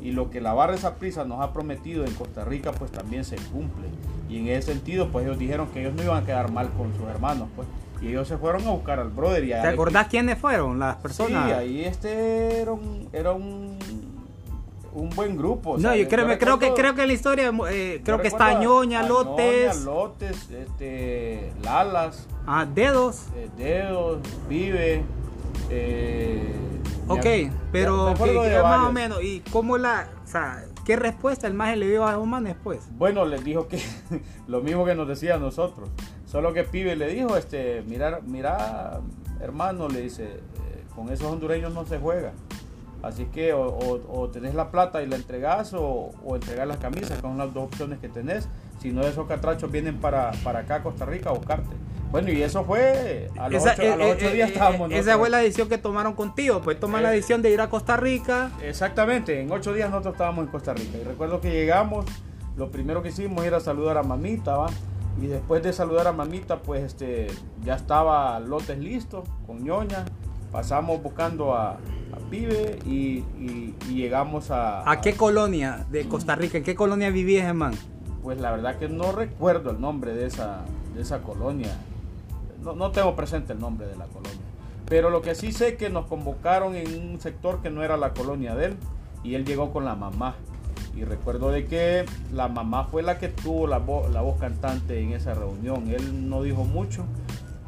Y 0.00 0.12
lo 0.12 0.30
que 0.30 0.40
la 0.40 0.54
barra 0.54 0.76
de 0.76 0.90
prisa 0.92 1.24
nos 1.24 1.40
ha 1.40 1.52
prometido 1.52 2.04
en 2.04 2.14
Costa 2.14 2.44
Rica, 2.44 2.72
pues 2.72 2.90
también 2.90 3.24
se 3.24 3.36
cumple. 3.36 3.88
Y 4.28 4.38
en 4.38 4.48
ese 4.48 4.72
sentido, 4.72 5.08
pues 5.10 5.26
ellos 5.26 5.38
dijeron 5.38 5.68
que 5.68 5.80
ellos 5.80 5.94
no 5.94 6.02
iban 6.02 6.22
a 6.22 6.26
quedar 6.26 6.52
mal 6.52 6.70
con 6.70 6.94
sus 6.94 7.06
hermanos, 7.08 7.48
pues. 7.56 7.66
Y 8.00 8.08
ellos 8.08 8.28
se 8.28 8.38
fueron 8.38 8.64
a 8.66 8.70
buscar 8.70 9.00
al 9.00 9.08
brother. 9.08 9.44
Y 9.44 9.48
¿Te 9.48 9.56
acordás 9.56 10.06
quiénes 10.06 10.38
fueron 10.38 10.78
las 10.78 10.96
personas? 10.96 11.46
Sí, 11.46 11.52
ahí 11.52 11.84
este 11.84 12.60
era 12.60 12.72
un, 12.72 13.08
era 13.12 13.32
un, 13.32 13.76
un 14.98 15.10
buen 15.10 15.36
grupo. 15.36 15.78
No, 15.78 15.94
yo 15.94 16.08
creo, 16.08 16.28
yo 16.28 16.38
creo 16.38 16.58
que 16.58 16.72
creo 16.74 16.94
que 16.94 17.06
la 17.06 17.12
historia 17.12 17.52
eh, 17.70 18.00
creo 18.04 18.20
que 18.20 18.28
está 18.28 18.60
Ñoña, 18.60 19.02
Lotes, 19.02 19.84
Lotes, 19.84 20.50
este, 20.50 21.52
Lalas, 21.62 22.26
ah, 22.46 22.66
Dedos, 22.66 23.26
eh, 23.36 23.48
Dedos, 23.56 24.18
Vive, 24.48 25.02
eh, 25.70 26.54
Ok, 27.08 27.26
pero 27.72 28.14
más 28.62 28.88
o 28.88 28.92
menos, 28.92 29.22
¿y 29.22 29.40
cómo 29.50 29.78
la, 29.78 30.08
o 30.24 30.26
sea, 30.26 30.64
qué 30.84 30.96
respuesta 30.96 31.46
el 31.46 31.54
maje 31.54 31.76
le 31.76 31.88
dio 31.88 32.06
a 32.06 32.18
Oman 32.18 32.44
después? 32.44 32.80
Bueno, 32.92 33.24
les 33.24 33.42
dijo 33.42 33.66
que 33.66 33.80
lo 34.46 34.60
mismo 34.60 34.84
que 34.84 34.94
nos 34.94 35.08
decía 35.08 35.36
a 35.36 35.38
nosotros, 35.38 35.88
solo 36.26 36.52
que 36.52 36.64
Pibe 36.64 36.96
le 36.96 37.08
dijo, 37.08 37.36
este, 37.36 37.82
mira, 37.86 38.20
mira, 38.26 39.00
hermano, 39.40 39.88
le 39.88 40.02
dice, 40.02 40.24
eh, 40.24 40.84
con 40.94 41.10
esos 41.10 41.26
hondureños 41.28 41.72
no 41.72 41.86
se 41.86 41.98
juega. 41.98 42.32
Así 43.02 43.26
que 43.26 43.52
o, 43.52 44.28
tenés 44.32 44.54
la 44.54 44.70
plata 44.70 45.02
y 45.02 45.06
la 45.06 45.16
entregás 45.16 45.72
o, 45.72 46.10
o 46.24 46.34
entregás 46.34 46.66
las 46.66 46.78
camisas, 46.78 47.20
son 47.20 47.38
las 47.38 47.54
dos 47.54 47.64
opciones 47.64 47.98
que 48.00 48.08
tenés. 48.08 48.48
Si 48.80 48.92
no, 48.92 49.02
esos 49.02 49.26
catrachos 49.26 49.70
vienen 49.70 49.98
para, 49.98 50.32
para 50.42 50.60
acá, 50.60 50.82
Costa 50.82 51.04
Rica, 51.04 51.30
a 51.30 51.32
buscarte. 51.32 51.74
Bueno, 52.10 52.30
y 52.30 52.42
eso 52.42 52.64
fue 52.64 53.30
a 53.38 53.50
los, 53.50 53.62
ocho, 53.62 53.82
eh, 53.82 54.16
eh, 54.18 54.32
días 54.32 54.48
eh, 54.48 54.52
estábamos. 54.54 54.90
esa 54.92 55.18
fue 55.18 55.28
la 55.28 55.38
decisión 55.38 55.68
que 55.68 55.76
tomaron 55.76 56.14
contigo, 56.14 56.62
pues 56.62 56.80
toman 56.80 57.02
la 57.02 57.10
decisión 57.10 57.42
de 57.42 57.50
ir 57.50 57.60
a 57.60 57.68
Costa 57.68 57.96
Rica. 57.96 58.50
Exactamente, 58.62 59.40
en 59.40 59.52
ocho 59.52 59.74
días 59.74 59.90
nosotros 59.90 60.14
estábamos 60.14 60.46
en 60.46 60.50
Costa 60.50 60.72
Rica. 60.72 60.96
Y 60.98 61.04
recuerdo 61.04 61.40
que 61.40 61.50
llegamos, 61.50 62.06
lo 62.56 62.70
primero 62.70 63.02
que 63.02 63.10
hicimos 63.10 63.44
era 63.44 63.60
saludar 63.60 63.98
a 63.98 64.02
mamita, 64.02 64.56
¿va? 64.56 64.70
Y 65.20 65.26
después 65.26 65.62
de 65.62 65.72
saludar 65.72 66.06
a 66.06 66.12
mamita, 66.12 66.62
pues 66.62 66.82
este, 66.82 67.26
ya 67.62 67.74
estaba 67.74 68.40
lotes 68.40 68.78
listo, 68.78 69.24
con 69.46 69.62
ñoña. 69.62 70.06
Pasamos 70.52 71.02
buscando 71.02 71.54
a, 71.54 71.78
Pibe 72.30 72.78
y, 72.84 73.24
llegamos 73.88 74.50
a... 74.50 74.90
¿A 74.90 75.00
qué 75.00 75.14
colonia 75.14 75.86
de 75.90 76.06
Costa 76.08 76.34
Rica? 76.34 76.58
¿En 76.58 76.64
qué 76.64 76.74
colonia 76.74 77.10
vivías, 77.10 77.46
hermano? 77.46 77.76
Pues 78.22 78.38
la 78.38 78.50
verdad 78.50 78.78
que 78.78 78.88
no 78.88 79.12
recuerdo 79.12 79.70
el 79.70 79.80
nombre 79.80 80.12
de 80.14 80.26
esa, 80.26 80.64
de 80.94 81.00
esa 81.00 81.22
colonia 81.22 81.74
no, 82.62 82.90
tengo 82.90 83.14
presente 83.16 83.52
el 83.52 83.60
nombre 83.60 83.86
de 83.86 83.96
la 83.96 84.06
colonia. 84.06 84.38
Pero 84.86 85.10
lo 85.10 85.22
que 85.22 85.34
sí 85.34 85.52
sé 85.52 85.76
que 85.76 85.90
nos 85.90 86.06
convocaron 86.06 86.74
en 86.74 87.10
un 87.10 87.20
sector 87.20 87.60
que 87.62 87.70
no 87.70 87.82
era 87.82 87.96
la 87.96 88.14
colonia 88.14 88.54
de 88.54 88.66
él 88.66 88.76
y 89.22 89.34
él 89.34 89.44
llegó 89.44 89.72
con 89.72 89.84
la 89.84 89.94
mamá. 89.94 90.36
Y 90.96 91.04
recuerdo 91.04 91.50
de 91.50 91.66
que 91.66 92.06
la 92.32 92.48
mamá 92.48 92.84
fue 92.84 93.02
la 93.02 93.18
que 93.18 93.28
tuvo 93.28 93.66
la, 93.66 93.78
la 93.78 94.20
voz 94.20 94.38
cantante 94.40 95.00
en 95.00 95.12
esa 95.12 95.34
reunión. 95.34 95.88
Él 95.88 96.28
no 96.28 96.42
dijo 96.42 96.64
mucho 96.64 97.04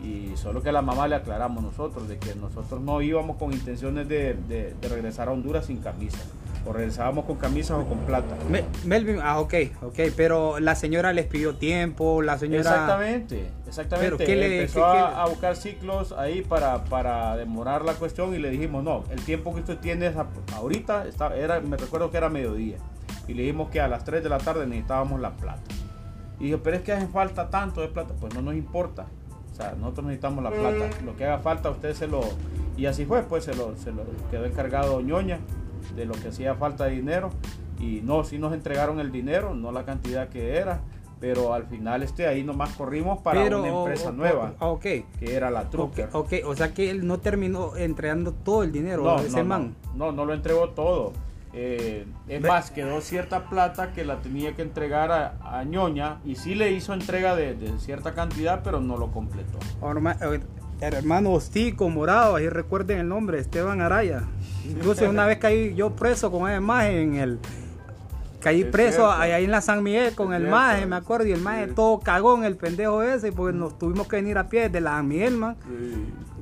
y 0.02 0.36
solo 0.36 0.62
que 0.62 0.70
a 0.70 0.72
la 0.72 0.82
mamá 0.82 1.08
le 1.08 1.16
aclaramos 1.16 1.62
nosotros 1.62 2.08
de 2.08 2.18
que 2.18 2.34
nosotros 2.34 2.80
no 2.80 3.02
íbamos 3.02 3.36
con 3.36 3.52
intenciones 3.52 4.08
de, 4.08 4.34
de 4.48 4.74
regresar 4.88 5.28
a 5.28 5.32
Honduras 5.32 5.66
sin 5.66 5.78
camisa 5.78 6.18
o 6.66 6.72
regresábamos 6.72 7.24
con 7.24 7.36
camisas 7.36 7.78
o 7.78 7.84
con 7.84 7.98
plata. 8.00 8.36
Melvin, 8.84 9.18
ah, 9.22 9.40
ok, 9.40 9.54
ok, 9.82 9.98
pero 10.16 10.60
la 10.60 10.74
señora 10.74 11.12
les 11.12 11.26
pidió 11.26 11.54
tiempo, 11.54 12.22
la 12.22 12.38
señora... 12.38 12.60
Exactamente, 12.60 13.50
exactamente. 13.66 14.16
¿Pero 14.18 14.40
le, 14.40 14.60
Empezó 14.60 14.84
a, 14.84 15.26
buscar 15.26 15.56
ciclos 15.56 16.12
ahí 16.12 16.42
para, 16.42 16.84
para 16.84 17.36
demorar 17.36 17.84
la 17.84 17.94
cuestión 17.94 18.34
y 18.34 18.38
le 18.38 18.50
dijimos, 18.50 18.84
no, 18.84 19.04
el 19.10 19.20
tiempo 19.22 19.54
que 19.54 19.60
usted 19.60 19.78
tiene 19.78 20.12
ahorita, 20.54 21.06
está, 21.06 21.34
era, 21.34 21.60
me 21.60 21.76
recuerdo 21.76 22.10
que 22.10 22.18
era 22.18 22.28
mediodía, 22.28 22.76
y 23.26 23.34
le 23.34 23.42
dijimos 23.42 23.70
que 23.70 23.80
a 23.80 23.88
las 23.88 24.04
3 24.04 24.22
de 24.22 24.28
la 24.28 24.38
tarde 24.38 24.66
necesitábamos 24.66 25.20
la 25.20 25.30
plata. 25.30 25.62
Y 26.38 26.44
dijo, 26.44 26.60
pero 26.62 26.76
es 26.76 26.82
que 26.82 26.92
hace 26.92 27.06
falta 27.06 27.50
tanto 27.50 27.80
de 27.80 27.88
plata, 27.88 28.14
pues 28.18 28.34
no 28.34 28.42
nos 28.42 28.54
importa. 28.54 29.06
Sea, 29.60 29.74
nosotros 29.78 30.06
necesitamos 30.06 30.42
la 30.42 30.50
plata. 30.50 30.90
Lo 31.04 31.16
que 31.16 31.24
haga 31.24 31.38
falta, 31.38 31.70
usted 31.70 31.94
se 31.94 32.06
lo... 32.06 32.20
Y 32.76 32.86
así 32.86 33.04
fue, 33.04 33.22
pues 33.22 33.44
se 33.44 33.54
lo, 33.54 33.76
se 33.76 33.92
lo 33.92 34.04
quedó 34.30 34.46
encargado 34.46 35.00
ñoña 35.00 35.38
de 35.94 36.06
lo 36.06 36.14
que 36.14 36.28
hacía 36.28 36.54
falta 36.54 36.84
de 36.84 36.92
dinero 36.92 37.30
y 37.80 38.02
no, 38.02 38.24
si 38.24 38.38
nos 38.38 38.52
entregaron 38.52 39.00
el 39.00 39.10
dinero, 39.10 39.54
no 39.54 39.72
la 39.72 39.84
cantidad 39.84 40.28
que 40.28 40.56
era, 40.56 40.80
pero 41.18 41.54
al 41.54 41.64
final 41.66 42.02
este 42.02 42.26
ahí 42.26 42.44
nomás 42.44 42.74
corrimos 42.74 43.20
para 43.20 43.42
una 43.56 43.68
empresa 43.68 44.12
nueva, 44.12 44.54
que 44.80 45.34
era 45.34 45.50
la 45.50 45.70
Trooper. 45.70 46.10
Okay, 46.12 46.42
o 46.42 46.54
sea 46.54 46.74
que 46.74 46.90
él 46.90 47.06
no 47.06 47.18
terminó 47.18 47.76
entregando 47.76 48.32
todo 48.32 48.62
el 48.62 48.72
dinero 48.72 49.02
no, 49.02 49.18
ese 49.18 49.42
man. 49.42 49.74
No, 49.94 50.12
no, 50.12 50.26
lo 50.26 50.34
entregó 50.34 50.70
todo. 50.70 51.12
Eh, 51.52 52.06
es 52.28 52.40
más, 52.40 52.70
quedó 52.70 53.00
cierta 53.00 53.48
plata 53.48 53.92
que 53.92 54.04
la 54.04 54.20
tenía 54.20 54.54
que 54.54 54.62
entregar 54.62 55.10
a, 55.10 55.64
ñoña 55.64 56.18
y 56.24 56.36
sí 56.36 56.54
le 56.54 56.70
hizo 56.70 56.94
entrega 56.94 57.34
de, 57.34 57.56
cierta 57.78 58.14
cantidad, 58.14 58.62
pero 58.62 58.80
no 58.80 58.96
lo 58.96 59.10
completó. 59.10 59.58
Eh, 60.30 60.40
hermano 60.80 61.32
Ostico 61.32 61.88
Morado, 61.88 62.36
ahí 62.36 62.48
recuerden 62.48 63.00
el 63.00 63.08
nombre, 63.08 63.40
Esteban 63.40 63.80
Araya. 63.80 64.22
Incluso 64.68 65.08
una 65.08 65.26
vez 65.26 65.38
caí 65.38 65.74
yo 65.74 65.96
preso 65.96 66.30
con 66.30 66.48
esa 66.48 66.58
imagen 66.58 66.94
en 66.94 67.14
el. 67.16 67.38
Caí 68.38 68.64
preso 68.64 69.10
ahí 69.10 69.44
en 69.44 69.50
la 69.50 69.60
San 69.60 69.82
Miguel 69.82 70.14
con 70.14 70.32
el 70.32 70.46
maje, 70.46 70.86
me 70.86 70.96
acuerdo, 70.96 71.26
y 71.26 71.32
el 71.32 71.42
maje 71.42 71.66
todo 71.66 72.00
cagó 72.00 72.36
en 72.38 72.44
el 72.44 72.56
pendejo 72.56 73.02
ese, 73.02 73.32
porque 73.32 73.58
nos 73.58 73.78
tuvimos 73.78 74.08
que 74.08 74.16
venir 74.16 74.38
a 74.38 74.48
pie 74.48 74.70
de 74.70 74.80
la 74.80 74.92
San 74.92 75.08
Miguel, 75.08 75.36
man. 75.36 75.56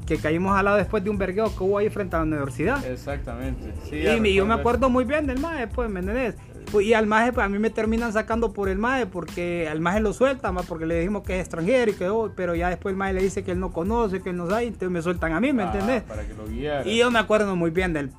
Que 0.09 0.17
caímos 0.17 0.57
al 0.57 0.65
lado 0.65 0.79
después 0.79 1.05
de 1.05 1.11
un 1.11 1.19
vergueo 1.19 1.55
que 1.55 1.63
hubo 1.63 1.77
ahí 1.77 1.91
frente 1.91 2.17
a 2.17 2.21
la 2.21 2.25
universidad. 2.25 2.83
Exactamente. 2.87 3.75
y 3.93 4.35
yo 4.35 4.47
me 4.47 4.55
acuerdo 4.55 4.89
muy 4.89 5.05
bien 5.05 5.27
del 5.27 5.39
maje, 5.39 5.67
pues, 5.67 5.91
¿me 5.91 6.01
entendés? 6.01 6.35
Pues, 6.73 6.87
y 6.87 6.95
al 6.95 7.07
maje, 7.07 7.31
pues 7.31 7.45
a 7.45 7.49
mí 7.51 7.59
me 7.59 7.69
terminan 7.69 8.13
sacando 8.13 8.55
por 8.55 8.71
el 8.71 8.79
maje 8.79 9.05
porque 9.05 9.69
al 9.69 9.81
maje 9.81 10.01
lo 10.01 10.15
suelta, 10.15 10.51
más 10.51 10.65
porque 10.65 10.87
le 10.87 10.99
dijimos 10.99 11.25
que 11.25 11.35
es 11.35 11.41
extranjero 11.41 11.91
y 11.91 11.95
que, 11.95 12.09
oh, 12.09 12.33
pero 12.35 12.55
ya 12.55 12.71
después 12.71 12.93
el 12.93 12.97
maje 12.97 13.13
le 13.13 13.23
dice 13.23 13.45
que 13.45 13.53
él 13.53 13.61
no 13.61 13.71
conoce, 13.71 14.23
que 14.23 14.31
él 14.31 14.37
no 14.39 14.49
sabe, 14.49 14.65
entonces 14.65 14.91
me 14.91 15.03
sueltan 15.03 15.33
a 15.33 15.41
mí, 15.41 15.53
¿me 15.53 15.65
ah, 15.65 15.67
entendés? 15.73 16.03
Para 16.05 16.27
que 16.27 16.33
lo 16.33 16.47
guiara. 16.47 16.89
Y 16.89 16.99
yo 16.99 17.11
me 17.11 17.19
acuerdo 17.19 17.55
muy 17.55 17.71
bien 17.71 17.93
del. 17.93 18.11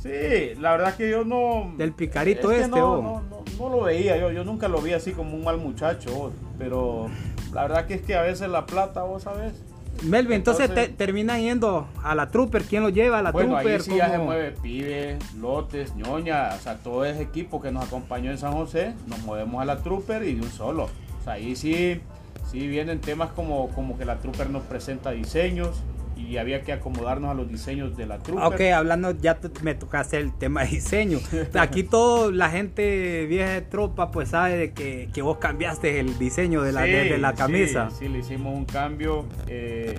Sí, 0.00 0.54
la 0.60 0.72
verdad 0.72 0.96
que 0.96 1.08
yo 1.08 1.24
no. 1.24 1.72
Del 1.78 1.92
picarito 1.92 2.50
este, 2.50 2.68
no, 2.68 3.22
no, 3.30 3.44
no, 3.58 3.68
lo 3.68 3.82
veía, 3.82 4.16
yo, 4.16 4.32
yo 4.32 4.42
nunca 4.42 4.66
lo 4.66 4.80
vi 4.80 4.92
así 4.92 5.12
como 5.12 5.34
un 5.34 5.44
mal 5.44 5.58
muchacho, 5.58 6.32
pero 6.58 7.06
la 7.52 7.62
verdad 7.62 7.86
que 7.86 7.94
es 7.94 8.02
que 8.02 8.16
a 8.16 8.22
veces 8.22 8.48
la 8.48 8.66
plata, 8.66 9.02
vos 9.02 9.22
sabes 9.22 9.54
Melvin, 10.02 10.36
entonces, 10.36 10.70
terminan 10.96 11.40
yendo 11.40 11.86
a 12.02 12.14
la 12.14 12.28
Trooper. 12.28 12.64
¿Quién 12.64 12.82
lo 12.82 12.88
lleva 12.88 13.18
a 13.18 13.22
la 13.22 13.30
bueno, 13.30 13.54
Trooper? 13.54 13.74
Ahí 13.74 13.80
sí 13.80 13.96
ya 13.96 14.10
se 14.10 14.18
mueve 14.18 14.52
Pibe, 14.52 15.18
Lotes, 15.38 15.94
Ñoña, 15.94 16.50
o 16.56 16.58
sea, 16.60 16.78
todo 16.78 17.04
ese 17.04 17.22
equipo 17.22 17.60
que 17.60 17.70
nos 17.70 17.84
acompañó 17.84 18.30
en 18.30 18.38
San 18.38 18.52
José, 18.52 18.94
nos 19.06 19.20
movemos 19.20 19.62
a 19.62 19.64
la 19.64 19.78
Trooper 19.78 20.24
y 20.24 20.34
de 20.34 20.42
un 20.42 20.50
solo. 20.50 20.84
O 21.20 21.24
sea, 21.24 21.34
ahí 21.34 21.54
sí, 21.54 22.00
sí 22.50 22.66
vienen 22.66 23.00
temas 23.00 23.30
como, 23.30 23.68
como 23.68 23.96
que 23.96 24.04
la 24.04 24.18
Trooper 24.18 24.50
nos 24.50 24.64
presenta 24.64 25.12
diseños, 25.12 25.82
y 26.28 26.36
había 26.36 26.62
que 26.62 26.72
acomodarnos 26.72 27.30
a 27.30 27.34
los 27.34 27.48
diseños 27.48 27.96
de 27.96 28.06
la 28.06 28.18
trupa. 28.18 28.48
Ok, 28.48 28.60
hablando, 28.74 29.10
ya 29.12 29.38
me 29.62 29.74
tocaste 29.74 30.18
el 30.18 30.32
tema 30.32 30.62
de 30.62 30.68
diseño. 30.68 31.18
Aquí 31.58 31.82
toda 31.82 32.30
la 32.30 32.50
gente 32.50 33.26
vieja 33.26 33.50
de 33.50 33.62
tropa 33.62 34.10
pues 34.10 34.30
sabe 34.30 34.56
de 34.56 34.72
que, 34.72 35.08
que 35.12 35.22
vos 35.22 35.38
cambiaste 35.38 36.00
el 36.00 36.18
diseño 36.18 36.62
de 36.62 36.72
la, 36.72 36.82
de, 36.82 37.18
la 37.18 37.34
camisa. 37.34 37.90
Sí, 37.90 38.08
le 38.08 38.20
hicimos 38.20 38.54
un 38.54 38.64
cambio. 38.64 39.26
Eh, 39.48 39.96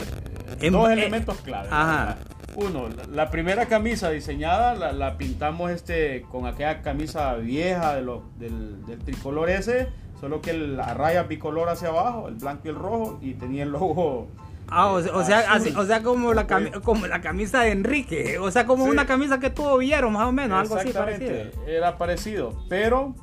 dos 0.72 0.89
eh, 0.89 0.94
elementos 0.94 1.38
clave. 1.42 1.68
Ajá. 1.72 2.18
Uno, 2.56 2.88
la 3.12 3.32
primera 3.32 3.65
camisa 3.65 4.12
diseñada 4.12 4.75
la, 4.75 4.92
la, 4.92 5.18
pintamos 5.18 5.72
este 5.72 6.22
con 6.30 6.46
aquella 6.46 6.84
camisa 6.84 7.34
vieja 7.36 7.96
de 7.96 8.03
lo, 8.03 8.24
del, 8.38 8.86
del 8.86 9.00
tricolor 9.00 9.50
ese, 9.50 9.88
solo 10.20 10.39
que 10.39 10.53
la 10.53 10.94
raya 10.94 11.24
bicolor 11.24 11.70
hacia 11.70 11.88
abajo, 11.88 12.27
el 12.27 12.36
blanco 12.36 12.62
y 12.65 12.70
el 12.70 12.75
rojo, 12.75 13.20
y 13.22 13.34
tenía 13.34 13.63
el 13.63 13.70
logo 13.70 14.27
Ah, 14.67 14.91
o, 14.91 15.01
sea, 15.24 15.62
o 15.77 15.86
sea 15.86 16.03
como 16.03 16.34
la, 16.34 16.48
como 16.84 17.08
la 17.08 17.22
camisa 17.22 17.62
de 17.62 17.72
Enrique, 17.72 18.38
o 18.39 18.50
sea, 18.50 18.65
como 18.65 18.86
una 18.86 19.05
camisa 19.05 19.39
que 19.39 19.50
tuvo 19.50 19.77
Villero, 19.77 20.10
más 20.10 20.27
o 20.27 20.32
menos, 20.32 20.60
algo 20.60 20.75
así 20.75 20.91
parecido. 20.91 21.36
Era 21.67 21.98
parecido, 21.98 22.65
pero, 22.70 23.15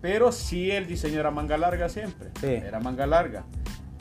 pero 0.00 0.32
sí 0.32 0.70
el 0.70 0.86
diseño 0.86 1.20
era 1.20 1.30
manga 1.30 1.56
larga 1.56 1.88
siempre, 1.88 2.30
era 2.42 2.80
manga 2.80 3.06
larga. 3.06 3.44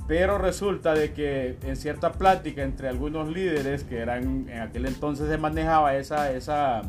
Pero 0.07 0.39
resulta 0.39 0.95
de 0.95 1.13
que 1.13 1.57
en 1.61 1.75
cierta 1.75 2.13
plática 2.13 2.63
entre 2.63 2.89
algunos 2.89 3.29
líderes 3.29 3.83
que 3.83 3.99
eran, 3.99 4.49
en 4.49 4.59
aquel 4.59 4.87
entonces 4.87 5.29
se 5.29 5.37
manejaba 5.37 5.95
esa, 5.95 6.31
esa, 6.31 6.81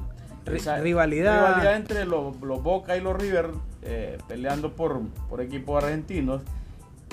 rivalidad. 0.81 1.77
entre 1.77 2.07
los, 2.07 2.41
Boca 2.41 2.97
y 2.97 3.03
los 3.03 3.15
River 3.15 3.51
eh, 3.83 4.17
peleando 4.27 4.75
por, 4.75 5.03
por 5.29 5.43
equipos 5.43 5.85
argentinos 5.85 6.43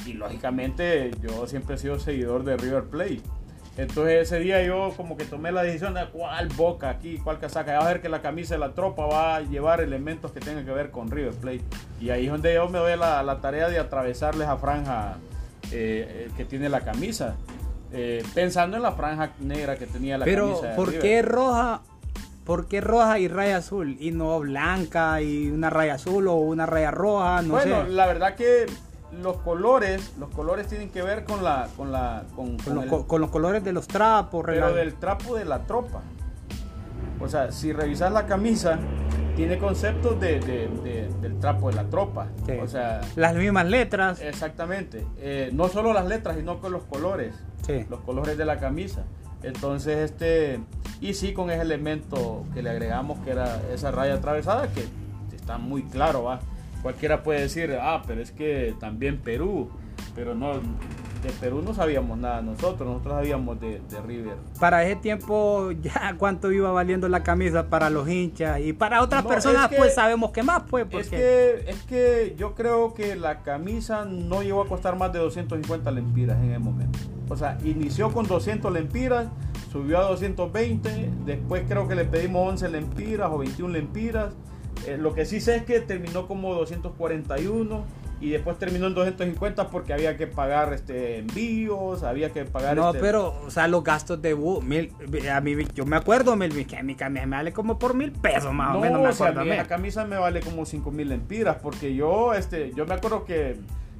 y 0.06 0.14
lógicamente 0.14 1.12
yo 1.22 1.48
siempre 1.48 1.76
he 1.76 1.78
sido 1.78 2.00
seguidor 2.00 2.44
de 2.44 2.58
River 2.58 2.84
Plate. 2.84 3.22
Entonces 3.78 4.24
ese 4.24 4.40
día 4.40 4.64
yo 4.64 4.92
como 4.98 5.18
que 5.18 5.26
tomé 5.26 5.52
la 5.52 5.62
decisión 5.62 5.94
de 5.94 6.04
cuál 6.08 6.48
boca 6.50 6.90
aquí, 6.90 7.20
cuál 7.24 7.40
casaca. 7.40 7.78
Va 7.78 7.86
a 7.86 7.88
ver 7.88 8.02
que 8.02 8.10
la 8.10 8.22
camisa 8.22 8.56
de 8.56 8.60
la 8.60 8.74
tropa 8.74 9.06
va 9.06 9.36
a 9.36 9.42
llevar 9.42 9.82
elementos 9.82 10.32
que 10.32 10.40
tengan 10.40 10.66
que 10.66 10.72
ver 10.72 10.90
con 10.90 11.12
River 11.12 11.34
Plate. 11.34 11.64
Y 12.02 12.10
ahí 12.10 12.26
es 12.26 12.32
donde 12.32 12.56
yo 12.56 12.68
me 12.70 12.80
doy 12.80 12.98
la, 12.98 13.22
la 13.22 13.40
tarea 13.40 13.70
de 13.70 13.78
atravesarle 13.78 14.46
esa 14.46 14.58
franja 14.58 15.18
eh, 15.72 16.28
eh, 16.28 16.32
que 16.36 16.44
tiene 16.44 16.70
la 16.70 16.82
camisa. 16.82 17.36
Eh, 17.94 18.24
pensando 18.34 18.78
en 18.78 18.84
la 18.84 18.94
franja 18.94 19.32
negra 19.40 19.78
que 19.78 19.86
tenía 19.86 20.18
la 20.18 20.26
camisa. 20.26 20.62
Pero 20.62 20.76
¿por 20.76 20.98
qué 20.98 21.22
roja? 21.22 21.82
¿Por 22.46 22.68
qué 22.68 22.82
roja 22.82 23.20
y 23.20 23.28
raya 23.28 23.58
azul? 23.58 23.98
Y 24.00 24.12
no 24.12 24.40
blanca 24.40 25.22
y 25.22 25.50
una 25.50 25.70
raya 25.70 25.96
azul 25.96 26.28
o 26.30 26.36
una 26.36 26.66
raya 26.66 26.92
roja, 26.92 27.42
no 27.42 27.50
bueno, 27.50 27.84
la 27.84 28.08
verdad 28.08 28.36
que 28.36 28.66
los 29.12 29.38
colores, 29.38 30.14
los 30.18 30.30
colores 30.30 30.68
tienen 30.68 30.90
que 30.90 31.02
ver 31.02 31.24
con 31.24 31.44
la, 31.44 31.68
con 31.78 31.92
la, 31.92 32.24
con, 32.36 32.58
con, 32.58 32.76
los, 32.76 33.06
con 33.06 33.22
los, 33.22 33.30
colores 33.30 33.64
de 33.64 33.74
los 33.74 33.88
trapos, 33.88 34.44
pero 34.46 34.74
del 34.74 34.96
trapo 34.96 35.36
de 35.36 35.46
la 35.46 35.60
tropa. 35.64 36.02
O 37.20 37.28
sea, 37.28 37.52
si 37.52 37.74
revisas 37.74 38.12
la 38.12 38.26
camisa, 38.26 38.80
tiene 39.36 39.58
conceptos 39.58 40.20
de, 40.20 40.40
del 41.22 41.40
trapo 41.40 41.70
de 41.70 41.76
la 41.76 41.84
tropa. 41.86 42.28
O 42.62 42.68
sea, 42.68 43.02
las 43.16 43.36
mismas 43.36 43.68
letras. 43.68 44.22
Exactamente. 44.22 45.06
Eh, 45.18 45.50
no 45.54 45.68
solo 45.68 45.94
las 45.94 46.08
letras, 46.08 46.38
sino 46.38 46.60
con 46.60 46.72
los 46.72 46.84
colores. 46.84 47.36
Los 47.90 48.00
colores 48.02 48.38
de 48.38 48.46
la 48.46 48.60
camisa. 48.60 49.04
Entonces, 49.44 50.12
este, 50.12 50.60
y 51.02 51.14
sí 51.14 51.34
con 51.34 51.52
ese 51.52 51.62
elemento 51.62 52.46
que 52.54 52.64
le 52.64 52.70
agregamos, 52.70 53.20
que 53.20 53.32
era 53.32 53.62
esa 53.72 53.92
raya 53.92 54.16
atravesada, 54.16 54.68
que 54.74 54.86
está 55.36 55.58
muy 55.58 55.84
claro, 55.84 56.24
va. 56.24 56.40
Cualquiera 56.82 57.24
puede 57.24 57.42
decir, 57.42 57.78
ah, 57.82 58.04
pero 58.06 58.22
es 58.22 58.32
que 58.32 58.76
también 58.80 59.20
Perú, 59.20 59.70
pero 60.16 60.36
no, 60.36 60.54
de 60.54 61.30
Perú 61.40 61.62
no 61.64 61.74
sabíamos 61.74 62.18
nada 62.18 62.42
nosotros, 62.42 62.88
nosotros 62.88 63.16
sabíamos 63.16 63.60
de, 63.60 63.82
River. 64.06 64.36
Para 64.60 64.84
ese 64.84 64.96
tiempo, 64.98 65.72
ya 65.82 66.16
cuánto 66.18 66.52
iba 66.52 66.72
valiendo 66.72 67.10
la 67.10 67.24
camisa 67.24 67.70
para 67.70 67.90
los 67.90 68.08
hinchas 68.08 68.60
y 68.62 68.74
para 68.74 69.02
otras 69.02 69.26
personas, 69.26 69.70
pues 69.76 69.96
sabemos 69.96 70.32
que 70.32 70.44
más, 70.44 70.64
pues. 70.70 70.88
Es, 70.92 71.10
que, 71.10 71.66
es 71.68 71.84
que 71.84 72.36
yo 72.38 72.54
creo 72.54 72.94
que 72.94 73.16
la 73.16 73.42
camisa 73.44 74.06
no 74.06 74.44
llegó 74.44 74.62
a 74.62 74.68
costar 74.68 74.98
más 74.98 75.12
de 75.14 75.20
250 75.20 75.92
lempiras 75.92 76.38
en 76.42 76.52
el 76.52 76.60
momento. 76.60 77.00
O 77.30 77.36
sea, 77.36 77.58
inició 77.64 78.12
con 78.14 78.28
200 78.28 78.72
lempiras, 78.72 79.28
subió 79.72 80.00
a 80.00 80.04
220, 80.04 81.12
después 81.26 81.64
creo 81.68 81.88
que 81.88 81.96
le 81.96 82.06
pedimos 82.06 82.48
11 82.50 82.70
lempiras 82.70 83.30
o 83.32 83.38
21 83.40 83.74
lempiras. 83.74 84.34
Eh, 84.86 84.98
lo 84.98 85.14
que 85.14 85.26
sí 85.26 85.42
sé 85.42 85.58
es 85.58 85.64
que 85.64 85.80
terminó 85.80 86.28
como 86.28 86.54
241 86.54 87.84
y 88.20 88.30
después 88.30 88.58
terminó 88.58 88.88
en 88.88 88.96
250 88.96 89.70
porque 89.70 89.94
había 89.94 90.18
que 90.18 90.28
pagar 90.28 90.74
este 90.74 91.20
envíos, 91.20 92.04
había 92.04 92.32
que 92.32 92.46
pagar 92.46 92.76
No, 92.76 92.90
este 92.90 93.00
pero 93.00 93.36
o 93.46 93.52
sea, 93.52 93.68
los 93.68 93.84
gastos 93.84 94.22
de 94.22 94.34
bus, 94.34 94.64
mil, 94.64 94.92
a 95.32 95.40
mí 95.42 95.56
yo 95.76 95.86
me 95.86 95.98
acuerdo 95.98 96.36
Melvin 96.36 96.66
que 96.66 96.82
mi 96.82 96.96
camisa 96.96 97.26
me 97.26 97.36
vale 97.36 97.54
como 97.54 97.78
por 97.78 97.94
mil 97.94 98.12
pesos 98.12 98.54
más 98.54 98.76
o 98.76 98.80
menos, 98.80 99.02
me 99.02 99.10
acuerdo. 99.10 99.46
la 99.46 99.68
camisa 99.68 100.06
me 100.06 100.18
vale 100.18 100.40
como 100.40 100.66
5 100.66 100.90
mil 100.92 101.12
empiras 101.12 101.58
porque 101.62 101.94
yo 101.94 102.34
este 102.34 102.72
yo 102.74 102.86
me 102.86 102.96
acuerdo 102.96 103.24
que 103.24 103.58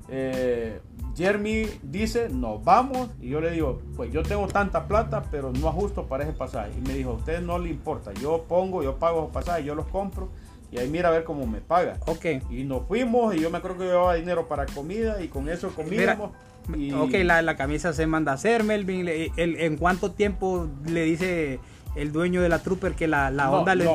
eh, 0.10 0.80
Jeremy 1.16 1.66
dice, 1.82 2.30
nos 2.30 2.64
vamos. 2.64 3.10
Y 3.20 3.30
yo 3.30 3.42
le 3.42 3.52
digo, 3.52 3.82
pues 3.96 4.12
yo 4.12 4.24
tengo 4.24 4.48
tanta 4.48 4.88
plata, 4.88 5.24
pero 5.32 5.52
no 5.52 5.68
ajusto 5.68 6.06
para 6.06 6.24
ese 6.24 6.34
pasaje. 6.34 6.72
Y 6.78 6.82
me 6.88 6.94
dijo, 6.94 7.12
a 7.12 7.14
usted 7.14 7.42
no 7.42 7.58
le 7.58 7.70
importa. 7.70 8.14
Yo 8.14 8.46
pongo, 8.48 8.84
yo 8.84 8.98
pago 8.98 9.22
los 9.22 9.32
pasajes, 9.32 9.66
yo 9.66 9.76
los 9.76 9.88
compro 9.88 10.30
y 10.72 10.80
ahí 10.80 10.90
mira 10.90 11.10
a 11.10 11.12
ver 11.12 11.24
cómo 11.24 11.48
me 11.48 11.62
paga. 11.62 11.98
Ok. 12.06 12.26
Y 12.50 12.64
nos 12.64 12.88
fuimos 12.88 13.36
y 13.36 13.40
yo 13.40 13.50
me 13.50 13.58
acuerdo 13.58 13.78
que 13.78 13.86
llevaba 13.86 14.16
dinero 14.16 14.48
para 14.48 14.66
comida 14.66 15.22
y 15.22 15.28
con 15.28 15.50
eso 15.50 15.70
comíamos. 15.70 16.32
y... 16.76 16.92
Ok, 16.94 17.14
la, 17.24 17.56
camisa 17.56 17.94
se 17.94 18.06
manda 18.08 18.34
a 18.34 18.36
hacer, 18.36 18.64
Melvin. 18.64 19.08
¿En 19.08 19.78
cuánto 19.78 20.12
tiempo 20.12 20.68
le 20.86 21.04
dice 21.04 21.60
el 21.96 22.12
dueño 22.12 22.42
de 22.42 22.50
la 22.50 22.60
Trooper 22.60 22.94
que 22.94 23.08
la, 23.08 23.30
onda 23.50 23.76
le, 23.76 23.86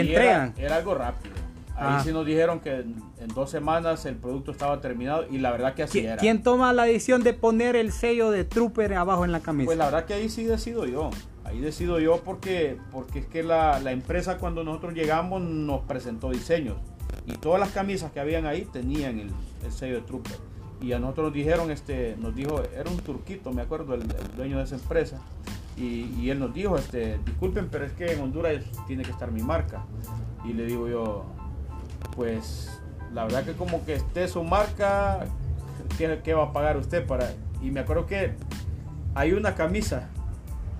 entregan? 0.00 0.54
Era, 0.56 0.76
algo 0.76 0.94
rápido. 0.94 1.34
Ahí 1.76 1.96
ah. 1.98 2.02
sí 2.04 2.12
nos 2.12 2.24
dijeron 2.24 2.60
que 2.60 2.72
en, 2.72 2.94
dos 3.34 3.50
semanas 3.50 4.06
el 4.06 4.14
producto 4.14 4.52
estaba 4.52 4.80
terminado 4.80 5.26
y 5.28 5.38
la 5.38 5.50
verdad 5.50 5.74
que 5.74 5.82
así 5.82 5.98
era. 5.98 6.16
¿Quién 6.16 6.42
toma 6.42 6.72
la 6.72 6.84
decisión 6.84 7.24
de 7.24 7.34
poner 7.34 7.74
el 7.74 7.92
sello 7.92 8.30
de 8.30 8.44
Trooper 8.44 8.94
abajo 8.94 9.24
en 9.24 9.32
la 9.32 9.40
camisa? 9.40 9.66
Pues 9.66 9.76
la 9.76 9.86
verdad 9.86 10.04
que 10.04 10.14
ahí 10.14 10.28
sí 10.28 10.44
decido 10.44 10.86
yo. 10.86 11.10
Ahí 11.54 11.60
decido 11.60 12.00
yo 12.00 12.20
porque, 12.24 12.78
porque 12.90 13.20
es 13.20 13.26
que 13.26 13.44
la, 13.44 13.78
empresa 13.92 14.38
cuando 14.38 14.64
nosotros 14.64 14.92
llegamos 14.92 15.40
nos 15.40 15.82
presentó 15.82 16.30
diseños 16.30 16.76
y 17.26 17.34
todas 17.34 17.60
las 17.60 17.70
camisas 17.70 18.10
que 18.10 18.18
habían 18.18 18.44
ahí 18.44 18.64
tenían 18.64 19.20
el, 19.20 19.30
sello 19.70 19.94
de 19.94 20.00
Trooper. 20.00 20.36
Y 20.82 20.92
a 20.94 20.98
nosotros 20.98 21.26
nos 21.26 21.34
dijeron, 21.34 21.70
este, 21.70 22.16
nos 22.18 22.34
dijo, 22.34 22.60
era 22.76 22.90
un 22.90 22.96
turquito, 22.96 23.52
me 23.52 23.62
acuerdo, 23.62 23.94
el, 23.94 24.02
dueño 24.36 24.58
de 24.58 24.64
esa 24.64 24.74
empresa. 24.74 25.20
Y, 25.76 26.28
él 26.28 26.40
nos 26.40 26.52
dijo, 26.52 26.76
este, 26.76 27.18
disculpen, 27.24 27.68
pero 27.70 27.84
es 27.84 27.92
que 27.92 28.12
en 28.12 28.20
Honduras 28.20 28.64
tiene 28.88 29.04
que 29.04 29.12
estar 29.12 29.30
mi 29.30 29.40
marca. 29.40 29.84
Y 30.44 30.54
le 30.54 30.66
digo 30.66 30.88
yo, 30.88 31.24
pues 32.16 32.80
la 33.12 33.24
verdad 33.26 33.44
que 33.44 33.52
como 33.52 33.84
que 33.84 33.94
esté 33.94 34.26
su 34.26 34.42
marca, 34.42 35.24
¿qué, 35.96 36.20
qué 36.24 36.34
va 36.34 36.46
a 36.46 36.52
pagar 36.52 36.76
usted 36.78 37.06
para? 37.06 37.32
Y 37.62 37.70
me 37.70 37.78
acuerdo 37.78 38.06
que 38.06 38.32
hay 39.14 39.32
una 39.32 39.54
camisa 39.54 40.10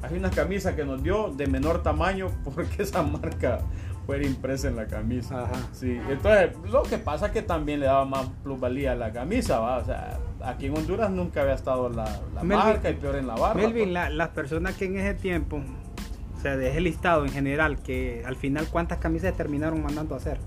hay 0.05 0.19
una 0.19 0.31
camisa 0.31 0.77
que 0.77 0.85
nos 0.85 1.03
dio 1.03 1.31
de 1.31 1.47
menor 1.47 1.83
tamaño 1.83 2.29
porque 2.45 2.83
esa 2.83 3.03
marca 3.03 3.61
fue 4.07 4.25
impresa 4.25 4.69
en 4.69 4.77
la 4.77 4.87
camisa. 4.87 5.49
Sí, 5.73 5.99
entonces 6.09 6.51
lo 6.71 6.83
que 6.83 6.99
pasa 6.99 7.27
es 7.27 7.33
que 7.33 7.43
también 7.43 7.81
le 7.81 7.87
daba 7.87 8.05
más 8.05 8.27
plusvalía 8.43 8.93
a 8.93 8.95
la 8.95 9.13
camisa, 9.13 9.61
¿va? 9.61 9.79
O 9.79 9.85
sea, 9.85 10.19
aquí 10.45 10.67
en 10.67 10.77
Honduras 10.77 11.11
nunca 11.11 11.41
había 11.41 11.55
estado 11.55 11.89
la, 11.89 12.21
marca 12.43 12.91
y 12.91 12.95
peor 12.95 13.17
en 13.17 13.27
la 13.27 13.35
barra. 13.35 13.55
Melvin, 13.55 13.93
pues. 13.93 14.13
las 14.13 14.29
personas 14.31 14.77
que 14.77 14.85
en 14.85 14.99
ese 14.99 15.15
tiempo, 15.15 15.63
o 16.37 16.41
sea, 16.41 16.57
de 16.57 16.71
ese 16.71 16.83
listado 16.83 17.25
en 17.25 17.33
general, 17.33 17.79
que 17.79 18.23
al 18.27 18.37
final 18.37 18.69
cuántas 18.71 18.99
camisas 18.99 19.35
terminaron 19.35 19.83
mandando 19.83 20.15
a 20.15 20.19
hacer 20.19 20.39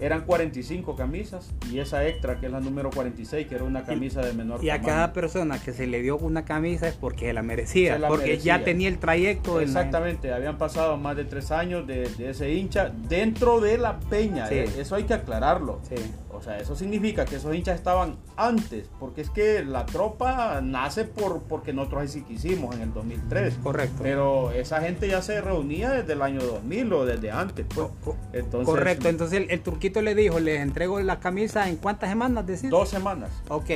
eran 0.00 0.22
45 0.22 0.96
camisas 0.96 1.52
y 1.70 1.78
esa 1.78 2.06
extra 2.06 2.38
que 2.38 2.46
es 2.46 2.52
la 2.52 2.60
número 2.60 2.90
46 2.90 3.46
que 3.46 3.54
era 3.54 3.64
una 3.64 3.84
camisa 3.84 4.20
de 4.20 4.32
menor 4.32 4.62
y 4.62 4.70
a 4.70 4.80
cada 4.80 5.12
persona 5.12 5.58
que 5.58 5.72
se 5.72 5.86
le 5.86 6.02
dio 6.02 6.16
una 6.16 6.44
camisa 6.44 6.88
es 6.88 6.94
porque 6.94 7.32
la 7.32 7.42
merecía 7.42 7.98
porque 8.08 8.38
ya 8.38 8.62
tenía 8.64 8.88
el 8.88 8.98
trayecto 8.98 9.60
exactamente 9.60 10.32
habían 10.32 10.58
pasado 10.58 10.96
más 10.96 11.16
de 11.16 11.24
tres 11.24 11.50
años 11.50 11.86
de, 11.86 12.10
ese 12.18 12.52
hincha 12.52 12.92
dentro 13.08 13.60
de 13.60 13.78
la 13.78 13.98
peña 13.98 14.46
eh, 14.50 14.68
eso 14.78 14.94
hay 14.94 15.04
que 15.04 15.14
aclararlo. 15.14 15.80
Sí. 15.88 15.96
O 16.36 16.42
sea, 16.42 16.58
eso 16.58 16.76
significa 16.76 17.24
que 17.24 17.36
esos 17.36 17.54
hinchas 17.54 17.76
estaban 17.76 18.16
antes, 18.36 18.88
porque 19.00 19.22
es 19.22 19.30
que 19.30 19.64
la 19.64 19.86
tropa 19.86 20.60
nace 20.60 21.04
por 21.04 21.42
porque 21.42 21.72
nosotros 21.72 22.02
así 22.04 22.22
quisimos 22.22 22.74
en 22.74 22.82
el 22.82 22.92
2003. 22.92 23.54
Correcto. 23.62 24.02
Pero 24.02 24.52
esa 24.52 24.80
gente 24.82 25.08
ya 25.08 25.22
se 25.22 25.40
reunía 25.40 25.90
desde 25.90 26.12
el 26.12 26.22
año 26.22 26.40
2000 26.40 26.92
o 26.92 27.06
desde 27.06 27.30
antes. 27.30 27.66
Pues. 27.74 27.88
Entonces, 28.32 28.66
Correcto, 28.66 29.08
entonces 29.08 29.46
el, 29.48 29.60
turquito 29.60 30.02
le 30.02 30.14
dijo, 30.14 30.38
les 30.38 30.60
entrego 30.60 31.00
la 31.00 31.20
camisa 31.20 31.68
en 31.68 31.76
cuántas 31.76 32.10
semanas, 32.10 32.46
decís? 32.46 32.70
Dos 32.70 32.88
semanas. 32.88 33.30
Ok. 33.48 33.70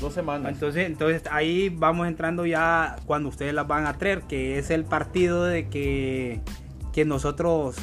Dos 0.00 0.14
semanas. 0.14 0.52
Entonces, 0.52 0.86
entonces 0.86 1.22
ahí 1.30 1.68
vamos 1.68 2.06
entrando 2.08 2.46
ya 2.46 2.96
cuando 3.06 3.28
ustedes 3.28 3.52
las 3.52 3.66
van 3.66 3.86
a 3.86 3.98
traer, 3.98 4.22
que 4.22 4.58
es 4.58 4.70
el 4.70 4.84
partido 4.84 5.44
de 5.44 5.68
que, 5.68 6.40
que 6.92 7.04
nosotros... 7.04 7.76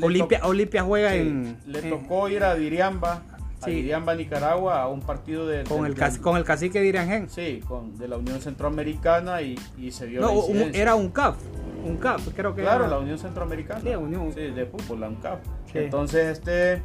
Olimpia, 0.00 0.40
Olimpia 0.42 0.82
juega 0.82 1.14
en... 1.14 1.56
Le 1.66 1.82
tocó 1.82 2.28
ir 2.28 2.42
a 2.42 2.54
Diriamba 2.56 3.22
sí. 3.64 3.92
a 3.92 4.14
Nicaragua, 4.14 4.82
a 4.82 4.88
un 4.88 5.00
partido 5.00 5.46
de... 5.46 5.64
Con, 5.64 5.86
el, 5.86 5.94
con 6.20 6.36
el 6.36 6.44
cacique 6.44 6.80
de 6.80 6.86
Iriangén. 6.86 7.28
Sí, 7.28 7.60
con, 7.66 7.96
de 7.96 8.08
la 8.08 8.16
Unión 8.16 8.40
Centroamericana 8.40 9.42
y, 9.42 9.56
se 9.90 10.06
dio 10.06 10.20
no, 10.20 10.44
era 10.72 10.94
un 10.94 11.10
CAF, 11.10 11.36
un 11.84 11.96
CAF, 11.96 12.28
creo 12.34 12.54
que 12.54 12.62
Claro, 12.62 12.86
la 12.86 12.98
Unión 12.98 13.18
Centroamericana. 13.18 13.80
Sí, 13.80 13.88
Unión. 13.88 14.32
Sí, 14.32 14.40
de 14.50 14.66
fútbol, 14.66 15.00
la 15.00 15.08
UNCAF. 15.08 15.38
Entonces, 15.74 16.38
este... 16.38 16.82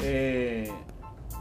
Eh, 0.00 0.70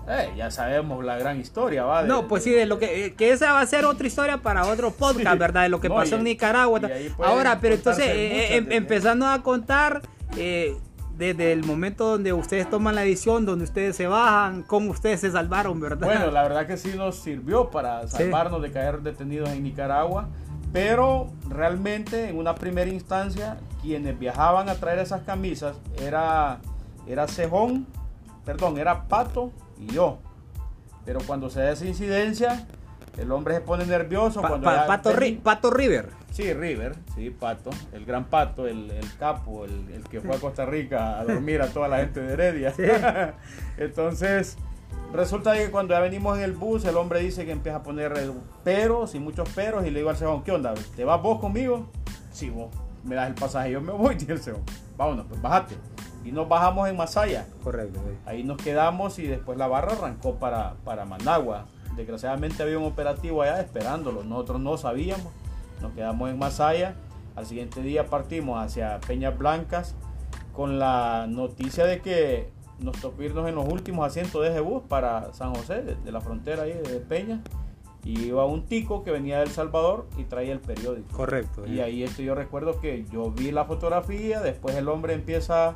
eh, 0.08 0.34
ya 0.36 0.52
sabemos 0.52 1.04
la 1.04 1.18
gran 1.18 1.40
historia, 1.40 1.86
¿va? 1.86 2.04
no, 2.04 2.28
pues 2.28 2.44
sí, 2.44 2.52
de 2.52 2.66
lo 2.66 2.78
que, 2.78 3.06
eh, 3.06 3.14
que 3.14 3.32
esa 3.32 3.54
va 3.54 3.62
a 3.62 3.66
ser 3.66 3.86
otra 3.86 4.06
historia 4.06 4.38
para 4.40 4.66
otro 4.66 4.92
podcast, 4.92 5.40
¿verdad? 5.40 5.64
De 5.64 5.70
lo 5.70 5.80
que 5.80 5.90
pasó 5.90 6.18
en 6.18 6.26
Nicaragua. 6.26 6.82
Ahora, 7.20 7.60
pero 7.62 7.76
entonces, 7.76 8.06
em, 8.10 8.72
empezando 8.72 9.26
a 9.28 9.42
contar, 9.42 10.02
eh, 10.36 10.76
desde 11.18 11.52
el 11.52 11.64
momento 11.64 12.06
donde 12.12 12.34
ustedes 12.34 12.70
toman 12.70 12.96
la 12.96 13.04
edición, 13.04 13.46
donde 13.46 13.66
ustedes 13.66 13.96
se 13.96 14.08
bajan, 14.08 14.64
cómo 14.64 14.92
ustedes 14.92 15.22
se 15.22 15.32
salvaron, 15.32 15.80
¿verdad? 15.80 16.08
Bueno, 16.08 16.32
la 16.32 16.44
verdad 16.44 16.66
que 16.66 16.78
sí 16.78 16.94
nos 16.96 17.18
sirvió 17.18 17.70
para 17.70 18.08
salvarnos 18.08 18.62
de 18.62 18.72
caer 18.72 19.02
detenidos 19.02 19.50
en 19.50 19.64
Nicaragua, 19.64 20.28
pero 20.72 21.30
realmente 21.48 22.30
en 22.30 22.38
una 22.38 22.56
primera 22.56 22.90
instancia 22.90 23.58
quienes 23.82 24.18
viajaban 24.18 24.70
a 24.70 24.76
traer 24.76 25.00
esas 25.00 25.22
camisas 25.22 25.76
era, 26.02 26.60
era 27.08 27.28
Cejón, 27.28 27.86
perdón, 28.44 28.80
era 28.80 29.08
Pato 29.08 29.52
y 29.80 29.94
yo. 29.94 30.18
Pero 31.06 31.20
cuando 31.28 31.50
se 31.50 31.60
da 31.60 31.72
esa 31.74 31.86
incidencia, 31.86 32.66
el 33.18 33.32
hombre 33.32 33.56
se 33.56 33.62
pone 33.62 33.86
nervioso. 33.86 34.42
cuando 34.42 34.66
Pato, 34.66 35.12
Pato 35.44 35.72
River. 35.72 36.10
Sí, 36.32 36.52
River, 36.54 36.96
sí, 37.14 37.30
Pato, 37.30 37.70
el 37.92 38.06
gran 38.06 38.26
Pato, 38.26 38.66
el, 38.68 38.92
capo, 39.20 39.66
el, 39.66 40.04
que 40.10 40.20
fue 40.20 40.36
a 40.36 40.40
Costa 40.40 40.66
Rica 40.66 41.20
a 41.20 41.26
dormir 41.26 41.62
a 41.62 41.68
toda 41.68 41.88
la 41.88 41.98
gente 41.98 42.22
de 42.22 42.34
Heredia. 42.34 42.74
Entonces, 43.78 44.58
resulta 45.14 45.54
que 45.54 45.70
cuando 45.70 45.94
ya 45.94 46.00
venimos 46.00 46.38
en 46.38 46.44
el 46.44 46.54
bus, 46.54 46.86
el 46.86 46.98
hombre 46.98 47.20
dice 47.20 47.46
que 47.46 47.52
empieza 47.52 47.80
a 47.80 47.84
poner 47.84 48.14
peros 48.64 49.14
y 49.14 49.20
muchos 49.20 49.48
peros 49.50 49.86
y 49.86 49.92
le 49.92 50.00
digo 50.00 50.10
al 50.10 50.18
segundo, 50.18 50.44
¿qué 50.44 50.52
onda? 50.52 50.74
¿Te 50.96 51.06
vas 51.06 51.22
vos 51.22 51.40
conmigo? 51.40 51.88
Sí, 52.32 52.50
vos 52.50 52.70
me 53.04 53.16
das 53.16 53.28
el 53.28 53.36
pasaje, 53.36 53.72
yo 53.72 53.82
me 53.82 53.92
voy, 53.92 54.16
dice 54.20 54.32
el 54.32 54.42
segundo. 54.42 54.72
Vámonos, 54.98 55.26
pues 55.28 55.42
bájate. 55.42 55.76
Y 56.24 56.32
nos 56.32 56.48
bajamos 56.48 56.90
en 56.90 56.96
Masaya. 56.96 57.46
Correcto. 57.64 58.00
Ahí 58.26 58.44
nos 58.44 58.58
quedamos 58.58 59.20
y 59.20 59.28
después 59.28 59.58
la 59.58 59.68
barra 59.68 59.94
arrancó 59.94 60.36
para, 60.36 60.76
para 60.86 61.06
Managua. 61.06 61.66
Desgraciadamente 61.96 62.64
había 62.64 62.78
un 62.80 62.86
operativo 62.86 63.42
allá 63.42 63.60
esperándolo, 63.62 64.24
nosotros 64.24 64.60
no 64.60 64.78
sabíamos 64.78 65.32
nos 65.84 65.92
quedamos 65.94 66.30
en 66.32 66.40
Masaya. 66.40 66.96
Al 67.36 67.46
siguiente 67.46 67.82
día 67.82 68.08
partimos 68.08 68.64
hacia 68.64 69.00
Peñas 69.02 69.38
Blancas 69.38 69.96
con 70.54 70.80
la 70.80 71.28
noticia 71.28 71.86
de 71.86 72.00
que 72.00 72.50
nos 72.80 73.00
tocó 73.00 73.22
en 73.22 73.56
los 73.56 73.68
últimos 73.68 74.08
asientos 74.08 74.42
de 74.42 74.50
ese 74.50 74.60
bus 74.62 74.84
para 74.88 75.34
San 75.34 75.54
José, 75.54 75.82
de, 75.82 75.96
de 75.96 76.12
la 76.12 76.22
frontera 76.22 76.64
ahí 76.64 76.74
de 76.74 77.00
Peña. 77.00 77.42
Y 78.04 78.26
iba 78.26 78.46
un 78.46 78.66
tico 78.66 79.04
que 79.04 79.12
venía 79.12 79.38
de 79.38 79.44
El 79.44 79.50
Salvador 79.52 80.08
y 80.18 80.24
traía 80.24 80.52
el 80.54 80.60
periódico. 80.60 81.16
Correcto. 81.16 81.66
Y 81.66 81.80
ahí 81.80 82.04
esto 82.04 82.22
yo 82.22 82.36
recuerdo 82.36 82.80
que 82.82 83.06
yo 83.12 83.32
vi 83.32 83.52
la 83.52 83.64
fotografía, 83.66 84.42
después 84.42 84.76
el 84.76 84.90
hombre 84.90 85.14
empieza 85.14 85.76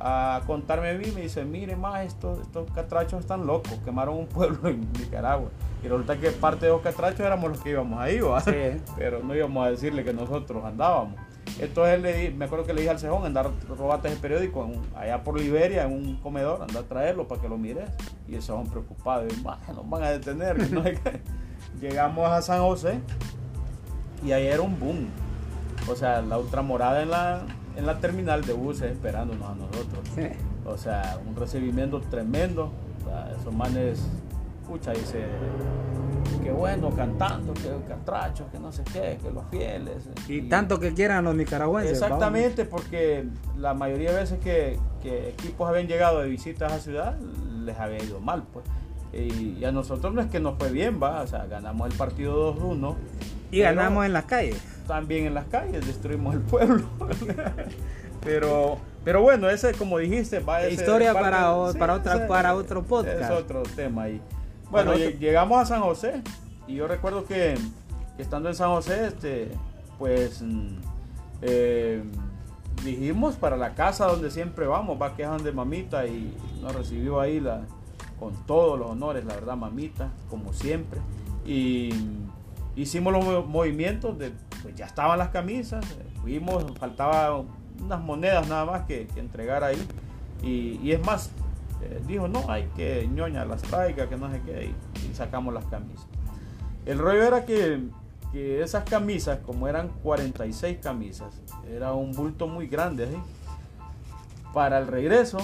a 0.00 0.42
contarme 0.46 0.90
a 0.90 0.94
mí, 0.94 1.06
me 1.14 1.22
dice, 1.22 1.44
mire 1.44 1.74
más, 1.76 2.04
estos, 2.06 2.40
estos 2.40 2.70
catrachos 2.72 3.20
están 3.20 3.46
locos, 3.46 3.72
quemaron 3.84 4.16
un 4.16 4.26
pueblo 4.26 4.68
en 4.68 4.80
Nicaragua. 4.92 5.50
Y 5.82 5.86
resulta 5.88 6.16
que 6.18 6.30
parte 6.30 6.66
de 6.66 6.72
los 6.72 6.80
catrachos 6.82 7.20
éramos 7.20 7.50
los 7.50 7.60
que 7.60 7.70
íbamos 7.70 8.00
ahí. 8.00 8.18
Sí. 8.44 8.80
pero 8.96 9.22
no 9.22 9.34
íbamos 9.34 9.66
a 9.66 9.70
decirle 9.70 10.02
que 10.04 10.12
nosotros 10.12 10.64
andábamos. 10.64 11.14
Entonces 11.60 12.00
le 12.02 12.12
di- 12.12 12.34
me 12.34 12.44
acuerdo 12.44 12.64
que 12.66 12.72
le 12.74 12.80
dije 12.82 12.90
al 12.90 12.98
cejón, 12.98 13.24
andar, 13.24 13.50
robate 13.76 14.08
ese 14.08 14.16
periódico 14.18 14.64
en 14.64 14.78
un- 14.78 14.86
allá 14.96 15.22
por 15.24 15.38
Liberia, 15.40 15.84
en 15.84 15.92
un 15.92 16.16
comedor, 16.16 16.62
anda 16.62 16.80
a 16.80 16.82
traerlo 16.84 17.26
para 17.26 17.40
que 17.40 17.48
lo 17.48 17.56
mires. 17.56 17.88
Y 18.28 18.34
el 18.34 18.42
cejón 18.42 18.66
preocupado, 18.68 19.26
y, 19.26 19.42
"Ma, 19.42 19.58
nos 19.74 19.88
van 19.88 20.02
a 20.02 20.10
detener. 20.10 20.56
que 20.58 20.66
no 20.74 20.82
sé 20.82 20.94
qué". 21.02 21.20
Llegamos 21.80 22.28
a 22.30 22.42
San 22.42 22.60
José 22.60 23.00
y 24.24 24.32
ahí 24.32 24.46
era 24.46 24.62
un 24.62 24.78
boom. 24.78 25.08
O 25.90 25.94
sea, 25.94 26.20
la 26.22 26.38
ultramorada 26.38 27.02
en 27.02 27.10
la, 27.10 27.42
en 27.76 27.86
la 27.86 27.98
terminal 27.98 28.44
de 28.44 28.52
buses 28.52 28.92
esperándonos 28.92 29.48
a 29.48 29.54
nosotros. 29.54 30.00
Sí. 30.14 30.28
O 30.66 30.76
sea, 30.76 31.18
un 31.26 31.34
recibimiento 31.36 32.00
tremendo. 32.00 32.72
O 33.00 33.08
sea, 33.08 33.32
esos 33.38 33.54
manes, 33.54 34.00
escucha, 34.60 34.92
dice, 34.92 35.24
qué 36.42 36.50
bueno 36.50 36.90
cantando, 36.90 37.54
que 37.54 37.70
catrachos, 37.88 38.48
que 38.50 38.58
no 38.58 38.70
sé 38.72 38.82
qué, 38.84 39.18
que 39.22 39.30
los 39.30 39.44
fieles. 39.50 40.08
Y 40.28 40.42
tanto 40.42 40.78
que 40.78 40.92
quieran 40.92 41.24
los 41.24 41.34
nicaragüenses. 41.34 41.92
Exactamente, 41.92 42.64
porque 42.64 43.26
la 43.56 43.72
mayoría 43.72 44.12
de 44.12 44.20
veces 44.20 44.40
que, 44.40 44.78
que 45.02 45.30
equipos 45.30 45.68
habían 45.68 45.86
llegado 45.86 46.20
de 46.20 46.28
visita 46.28 46.66
a 46.66 46.68
esa 46.68 46.80
ciudad, 46.80 47.18
les 47.64 47.78
había 47.78 48.02
ido 48.02 48.20
mal, 48.20 48.44
pues. 48.52 48.66
Y, 49.12 49.64
a 49.64 49.72
nosotros 49.72 50.12
no 50.14 50.20
es 50.20 50.28
que 50.28 50.38
nos 50.40 50.58
fue 50.58 50.70
bien, 50.70 51.00
va, 51.02 51.22
o 51.22 51.26
sea, 51.26 51.46
ganamos 51.46 51.90
el 51.90 51.96
partido 51.96 52.54
2-1. 52.54 52.80
vamos. 52.80 52.96
Y 53.50 53.60
ganamos 53.60 54.04
en 54.06 54.12
las 54.12 54.24
calles. 54.26 54.60
También 54.86 55.26
en 55.26 55.34
las 55.34 55.46
calles, 55.46 55.86
destruimos 55.86 56.34
el 56.34 56.40
pueblo. 56.42 56.86
pero, 58.24 58.78
pero 59.04 59.22
bueno, 59.22 59.48
ese, 59.48 59.72
como 59.74 59.98
dijiste, 59.98 60.40
va 60.40 60.58
a 60.58 60.60
ser 60.62 60.72
Historia 60.72 61.12
parte- 61.12 61.30
para 61.30 61.54
o- 61.54 61.74
para 61.74 61.94
otra- 61.94 62.14
ese 62.16 62.26
para 62.26 62.54
otro 62.54 62.82
podcast. 62.82 63.20
Es 63.22 63.30
otro 63.30 63.62
tema 63.62 64.04
ahí. 64.04 64.20
Bueno, 64.70 64.92
otro- 64.92 65.10
llegamos 65.10 65.58
a 65.60 65.66
San 65.66 65.80
José 65.82 66.22
y 66.66 66.74
yo 66.76 66.86
recuerdo 66.88 67.24
que, 67.24 67.56
que 68.16 68.22
estando 68.22 68.48
en 68.48 68.54
San 68.54 68.68
José, 68.70 69.06
este, 69.06 69.50
pues 69.98 70.42
mm, 70.42 70.68
eh, 71.42 72.02
dijimos 72.84 73.36
para 73.36 73.56
la 73.56 73.74
casa 73.74 74.06
donde 74.06 74.30
siempre 74.30 74.66
vamos, 74.66 75.00
va 75.00 75.16
que 75.16 75.22
es 75.22 75.28
donde 75.28 75.52
mamita 75.52 76.06
y 76.06 76.34
nos 76.60 76.74
recibió 76.74 77.20
ahí 77.20 77.40
la, 77.40 77.62
con 78.18 78.34
todos 78.46 78.78
los 78.78 78.90
honores, 78.90 79.24
la 79.24 79.34
verdad, 79.34 79.56
mamita, 79.56 80.10
como 80.30 80.52
siempre. 80.52 81.00
Y 81.46 81.90
hicimos 82.76 83.12
los 83.12 83.24
mo- 83.24 83.42
movimientos, 83.44 84.18
de, 84.18 84.32
pues 84.62 84.74
ya 84.74 84.86
estaban 84.86 85.18
las 85.18 85.28
camisas, 85.30 85.84
eh, 85.92 86.04
fuimos, 86.20 86.64
faltaba 86.78 87.42
unas 87.82 88.00
monedas 88.00 88.48
nada 88.48 88.64
más 88.64 88.82
que, 88.82 89.08
entregar 89.16 89.64
ahí. 89.64 89.78
Y, 90.42 90.90
es 90.92 91.04
más, 91.04 91.30
eh, 91.82 92.00
dijo, 92.06 92.28
no, 92.28 92.44
hay 92.50 92.64
que 92.76 93.08
ñoña 93.08 93.44
las 93.44 93.62
traiga, 93.62 94.08
que 94.08 94.16
no 94.16 94.30
sé 94.30 94.40
qué, 94.42 94.72
y, 95.04 95.10
y 95.10 95.14
sacamos 95.14 95.52
las 95.54 95.64
camisas. 95.66 96.06
El 96.86 96.98
rollo 96.98 97.22
era 97.22 97.44
que, 97.44 97.82
que 98.32 98.62
esas 98.62 98.84
camisas, 98.84 99.38
como 99.44 99.68
eran 99.68 99.88
46 100.02 100.78
camisas, 100.82 101.40
era 101.70 101.92
un 101.92 102.12
bulto 102.12 102.46
muy 102.46 102.66
grande. 102.66 103.06
¿sí? 103.08 103.16
Para 104.54 104.78
el 104.78 104.86
regreso, 104.86 105.38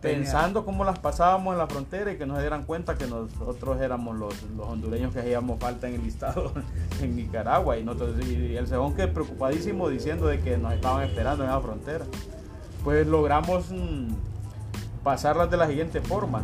pensando 0.00 0.64
cómo 0.64 0.84
las 0.84 0.98
pasábamos 0.98 1.52
en 1.52 1.58
la 1.58 1.66
frontera 1.66 2.12
y 2.12 2.18
que 2.18 2.26
nos 2.26 2.38
dieran 2.40 2.64
cuenta 2.64 2.96
que 2.96 3.06
nosotros 3.06 3.80
éramos 3.80 4.16
los, 4.16 4.34
los 4.56 4.66
hondureños 4.66 5.12
que 5.12 5.20
hacíamos 5.20 5.58
falta 5.60 5.88
en 5.88 5.94
el 5.94 6.02
listado 6.02 6.52
en 7.02 7.16
Nicaragua 7.16 7.78
y, 7.78 7.84
nosotros, 7.84 8.16
y 8.26 8.56
el 8.56 8.66
segundo 8.66 8.96
que 8.96 9.06
preocupadísimo 9.08 9.88
diciendo 9.88 10.26
de 10.26 10.40
que 10.40 10.58
nos 10.58 10.72
estaban 10.72 11.04
esperando 11.04 11.44
en 11.44 11.50
la 11.50 11.60
frontera. 11.60 12.04
Pues 12.84 13.06
logramos 13.06 13.70
mm, 13.70 14.08
pasarlas 15.02 15.50
de 15.50 15.56
la 15.56 15.66
siguiente 15.66 16.00
forma. 16.00 16.42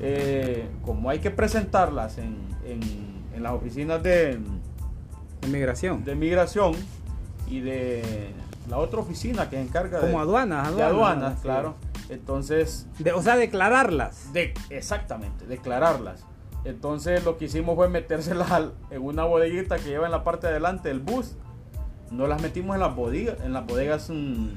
Eh, 0.00 0.68
como 0.84 1.08
hay 1.10 1.18
que 1.20 1.30
presentarlas 1.30 2.18
en, 2.18 2.36
en- 2.66 3.14
en 3.34 3.42
las 3.42 3.52
oficinas 3.52 4.02
de, 4.02 4.38
Inmigración. 5.44 6.04
de 6.04 6.14
migración 6.14 6.72
y 7.48 7.60
de 7.60 8.32
la 8.70 8.78
otra 8.78 9.00
oficina 9.00 9.50
que 9.50 9.56
se 9.56 9.62
encarga 9.62 9.98
de, 10.00 10.06
Como 10.06 10.20
aduanas, 10.20 10.74
de 10.76 10.82
aduanas, 10.82 10.92
aduanas, 10.92 11.34
sí. 11.38 11.42
claro. 11.42 11.74
Entonces, 12.08 12.86
De- 12.98 13.12
o 13.12 13.22
sea, 13.22 13.36
declararlas. 13.36 14.32
de, 14.32 14.54
exactamente, 14.70 15.46
declararlas. 15.46 16.24
Entonces 16.64 17.24
lo 17.24 17.36
que 17.36 17.44
hicimos 17.46 17.74
fue 17.76 17.88
metérselas 17.88 18.70
en 18.90 19.02
una 19.02 19.24
bodeguita 19.24 19.76
que 19.76 19.90
lleva 19.90 20.06
en 20.06 20.12
la 20.12 20.24
parte 20.24 20.46
de 20.46 20.52
adelante 20.54 20.88
del 20.88 21.00
bus. 21.00 21.34
No 22.10 22.26
las 22.26 22.40
metimos 22.40 22.74
en 22.74 22.80
las 22.80 22.94
bodegas, 22.94 23.36
en 23.44 23.52
las 23.52 23.66
bodegas 23.66 24.08
mm, 24.10 24.48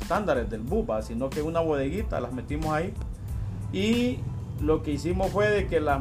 estándares 0.00 0.48
del 0.50 0.60
bus, 0.60 0.84
¿va? 0.88 1.02
sino 1.02 1.30
que 1.30 1.40
en 1.40 1.46
una 1.46 1.60
bodeguita 1.60 2.20
las 2.20 2.32
metimos 2.32 2.66
ahí. 2.72 2.92
Y 3.72 4.18
lo 4.60 4.82
que 4.82 4.92
hicimos 4.92 5.30
fue 5.32 5.48
de 5.50 5.66
que 5.66 5.80
las 5.80 6.00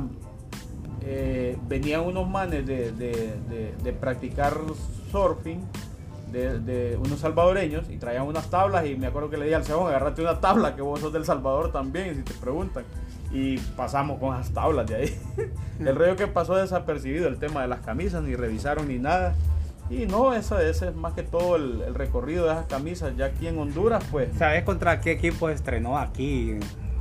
eh, 1.01 1.57
venían 1.67 2.01
unos 2.01 2.27
manes 2.29 2.65
de, 2.65 2.91
de- 2.91 3.35
de- 3.49 3.73
de 3.83 3.93
practicar 3.93 4.57
surfing, 5.11 5.61
de, 6.35 6.59
de 6.59 6.97
unos 6.97 7.19
salvadoreños, 7.19 7.89
y 7.89 7.97
traían 7.97 8.23
unas 8.27 8.49
tablas. 8.49 8.85
Y 8.85 8.95
me 8.95 9.07
acuerdo 9.07 9.29
que 9.29 9.37
le 9.37 9.45
dije 9.45 9.55
al 9.55 9.63
cebón, 9.63 9.87
agarrate 9.87 10.21
una 10.21 10.39
tabla, 10.39 10.75
que 10.75 10.81
vos 10.81 10.99
sos 10.99 11.13
del 11.13 11.25
Salvador 11.25 11.71
también, 11.71 12.15
si 12.15 12.21
te 12.23 12.33
preguntan. 12.33 12.83
Y 13.31 13.57
pasamos 13.75 14.19
con 14.19 14.33
esas 14.35 14.53
tablas 14.53 14.85
de 14.87 14.95
ahí. 14.95 15.19
el 15.79 15.95
rollo 15.95 16.15
que 16.15 16.27
pasó 16.27 16.55
desapercibido, 16.55 17.27
el 17.27 17.37
tema 17.37 17.61
de 17.61 17.67
las 17.67 17.79
camisas, 17.81 18.23
ni 18.23 18.35
revisaron 18.35 18.87
ni 18.87 18.97
nada. 18.99 19.33
Y 19.89 20.05
no, 20.07 20.33
eso, 20.33 20.57
ese 20.59 20.87
es 20.89 20.95
más 20.95 21.13
que 21.13 21.21
todo 21.23 21.55
el, 21.57 21.81
el 21.81 21.93
recorrido 21.95 22.45
de 22.45 22.51
esas 22.53 22.65
camisas. 22.65 23.15
Ya 23.17 23.25
aquí 23.25 23.47
en 23.47 23.59
Honduras, 23.59 24.03
pues 24.11 24.29
¿Sabes 24.37 24.63
contra 24.63 24.99
qué 25.01 25.11
equipo 25.11 25.49
estrenó 25.49 25.97
aquí? 25.99 26.57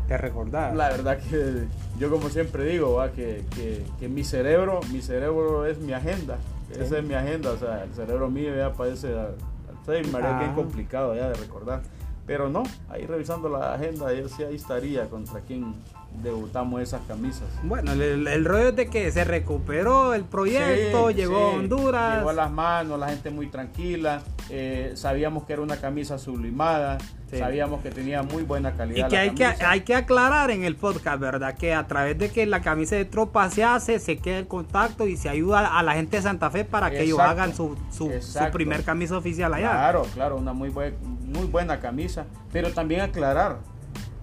¿Te 0.06 0.18
recordás? 0.18 0.74
La 0.76 0.90
verdad 0.90 1.16
que 1.18 1.64
yo 1.98 2.10
como 2.10 2.28
siempre 2.28 2.64
digo, 2.64 2.94
¿va? 2.96 3.10
Que, 3.12 3.42
que- 3.56 3.82
que 3.98 4.08
mi 4.08 4.22
cerebro, 4.22 4.80
mi 4.92 5.00
cerebro 5.00 5.64
es 5.64 5.78
mi 5.78 5.94
agenda. 5.94 6.36
Esa 6.70 6.98
es 6.98 7.04
mi 7.04 7.14
agenda, 7.14 7.50
o 7.50 7.56
sea, 7.56 7.84
el 7.84 7.94
cerebro 7.94 8.30
mío 8.30 8.54
ya 8.56 8.72
parece 8.72 9.08
al 9.18 9.34
Alzheimer, 9.78 10.24
es 10.24 10.38
bien 10.38 10.50
Ah. 10.50 10.54
complicado 10.54 11.14
ya 11.14 11.28
de 11.28 11.34
recordar. 11.34 11.82
Pero 12.26 12.48
no, 12.48 12.62
ahí 12.88 13.06
revisando 13.06 13.48
la 13.50 13.74
agenda, 13.74 14.12
yo 14.14 14.28
sí 14.28 14.42
ahí 14.42 14.54
estaría 14.56 15.08
contra 15.10 15.40
quien 15.40 15.74
debutamos 16.22 16.80
esas 16.80 17.02
camisas. 17.06 17.48
Bueno, 17.62 17.92
el, 17.92 18.26
el 18.26 18.44
rollo 18.44 18.68
es 18.68 18.76
de 18.76 18.86
que 18.88 19.10
se 19.10 19.24
recuperó 19.24 20.14
el 20.14 20.24
proyecto, 20.24 21.08
Sí, 21.08 21.14
llegó 21.14 21.36
sí, 21.36 21.42
a 21.42 21.58
Honduras. 21.58 22.16
Llegó 22.18 22.30
a 22.30 22.34
las 22.34 22.50
manos, 22.50 22.98
la 22.98 23.08
gente 23.08 23.30
muy 23.30 23.48
tranquila. 23.48 24.22
eh, 24.50 24.92
sabíamos 24.94 25.44
que 25.44 25.54
era 25.54 25.62
una 25.62 25.76
camisa 25.78 26.18
sublimada. 26.18 26.98
Sí. 27.30 27.38
Sabíamos 27.38 27.82
que 27.82 27.90
tenía 27.90 28.22
muy 28.22 28.42
buena 28.44 28.70
Y 28.70 28.72
calidad. 28.74 29.08
que 29.08 29.16
la 29.16 29.22
hay, 29.22 29.30
que 29.30 29.44
hay 29.44 29.80
que 29.80 29.94
aclarar 29.96 30.50
en 30.50 30.62
el 30.62 30.76
podcast, 30.76 31.18
¿verdad? 31.18 31.56
Que 31.56 31.74
a 31.74 31.86
través 31.86 32.16
de 32.18 32.30
que 32.30 32.46
la 32.46 32.60
camisa 32.62 32.94
de 32.94 33.04
tropa 33.06 33.50
se 33.50 33.64
hace, 33.64 33.98
se 33.98 34.18
queda 34.18 34.38
el 34.38 34.46
contacto 34.46 35.06
y 35.08 35.16
se 35.16 35.28
ayuda 35.28 35.76
a 35.78 35.82
la 35.82 35.94
gente 35.94 36.18
de 36.18 36.22
Santa 36.22 36.50
Fe 36.50 36.64
para 36.64 36.90
que 36.90 37.02
ellos 37.02 37.18
hagan 37.18 37.54
su, 37.54 37.76
su, 37.90 38.12
su 38.20 38.38
primer 38.52 38.84
camisa 38.84 39.16
oficial 39.18 39.52
allá. 39.52 39.70
Claro, 39.70 40.02
claro, 40.14 40.36
una 40.36 40.52
muy, 40.52 40.68
buen- 40.68 40.94
muy 41.26 41.46
buena 41.46 41.80
camisa. 41.80 42.26
Pero 42.52 42.70
también 42.72 43.00
aclarar, 43.00 43.58